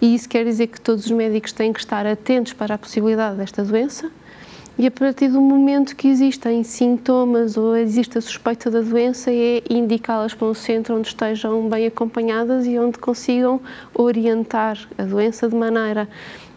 e 0.00 0.14
isso 0.14 0.28
quer 0.28 0.44
dizer 0.44 0.66
que 0.66 0.80
todos 0.80 1.04
os 1.04 1.10
médicos 1.10 1.52
têm 1.52 1.72
que 1.72 1.78
estar 1.78 2.04
atentos 2.06 2.52
para 2.52 2.74
a 2.74 2.78
possibilidade 2.78 3.36
desta 3.36 3.62
doença. 3.62 4.10
E 4.78 4.86
a 4.86 4.90
partir 4.90 5.28
do 5.28 5.40
momento 5.40 5.94
que 5.94 6.08
existem 6.08 6.64
sintomas 6.64 7.58
ou 7.58 7.76
existe 7.76 8.16
a 8.16 8.20
suspeita 8.20 8.70
da 8.70 8.80
doença, 8.80 9.30
é 9.30 9.62
indicá-las 9.68 10.32
para 10.32 10.48
um 10.48 10.54
centro 10.54 10.96
onde 10.96 11.08
estejam 11.08 11.68
bem 11.68 11.86
acompanhadas 11.86 12.66
e 12.66 12.78
onde 12.78 12.98
consigam 12.98 13.60
orientar 13.94 14.78
a 14.96 15.02
doença 15.02 15.46
de 15.46 15.54
maneira 15.54 16.08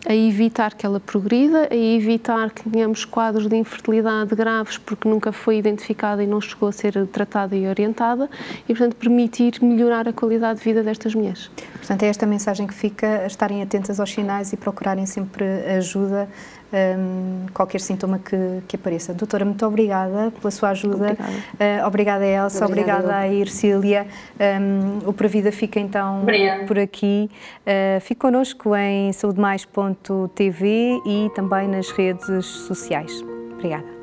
a 0.05 0.15
evitar 0.15 0.73
que 0.75 0.85
ela 0.85 0.99
progrida, 0.99 1.67
a 1.71 1.75
evitar 1.75 2.51
que 2.51 2.69
tenhamos 2.69 3.05
quadros 3.05 3.47
de 3.47 3.55
infertilidade 3.55 4.35
graves 4.35 4.77
porque 4.77 5.07
nunca 5.07 5.31
foi 5.31 5.57
identificada 5.57 6.23
e 6.23 6.27
não 6.27 6.39
chegou 6.39 6.69
a 6.69 6.71
ser 6.71 7.05
tratada 7.07 7.55
e 7.55 7.67
orientada 7.67 8.29
e, 8.63 8.73
portanto, 8.73 8.95
permitir 8.95 9.63
melhorar 9.63 10.07
a 10.07 10.13
qualidade 10.13 10.59
de 10.59 10.65
vida 10.65 10.83
destas 10.83 11.15
mulheres. 11.15 11.49
Portanto, 11.73 12.03
é 12.03 12.07
esta 12.07 12.25
mensagem 12.25 12.67
que 12.67 12.73
fica, 12.73 13.25
estarem 13.25 13.61
atentas 13.61 13.99
aos 13.99 14.11
sinais 14.11 14.53
e 14.53 14.57
procurarem 14.57 15.05
sempre 15.05 15.45
ajuda 15.77 16.29
um, 16.75 17.45
qualquer 17.53 17.79
sintoma 17.79 18.19
que, 18.19 18.61
que 18.67 18.75
apareça. 18.75 19.13
Doutora, 19.13 19.45
muito 19.45 19.65
obrigada 19.65 20.31
pela 20.31 20.51
sua 20.51 20.69
ajuda. 20.69 21.11
Obrigada, 21.11 21.83
uh, 21.83 21.87
obrigada 21.87 22.25
Elsa, 22.25 22.65
obrigada, 22.65 22.99
obrigada 22.99 23.23
a 23.23 23.27
Ircília. 23.27 24.07
Um, 24.39 25.09
o 25.09 25.13
Para 25.13 25.27
Vida 25.27 25.51
fica 25.51 25.79
então 25.79 26.21
obrigada. 26.21 26.65
por 26.65 26.77
aqui. 26.77 27.29
Uh, 27.61 27.99
fique 28.01 28.19
connosco 28.19 28.75
em 28.75 29.11
saudemais.tv 29.13 31.01
e 31.05 31.29
também 31.35 31.67
nas 31.67 31.89
redes 31.91 32.45
sociais. 32.45 33.11
Obrigada. 33.53 33.94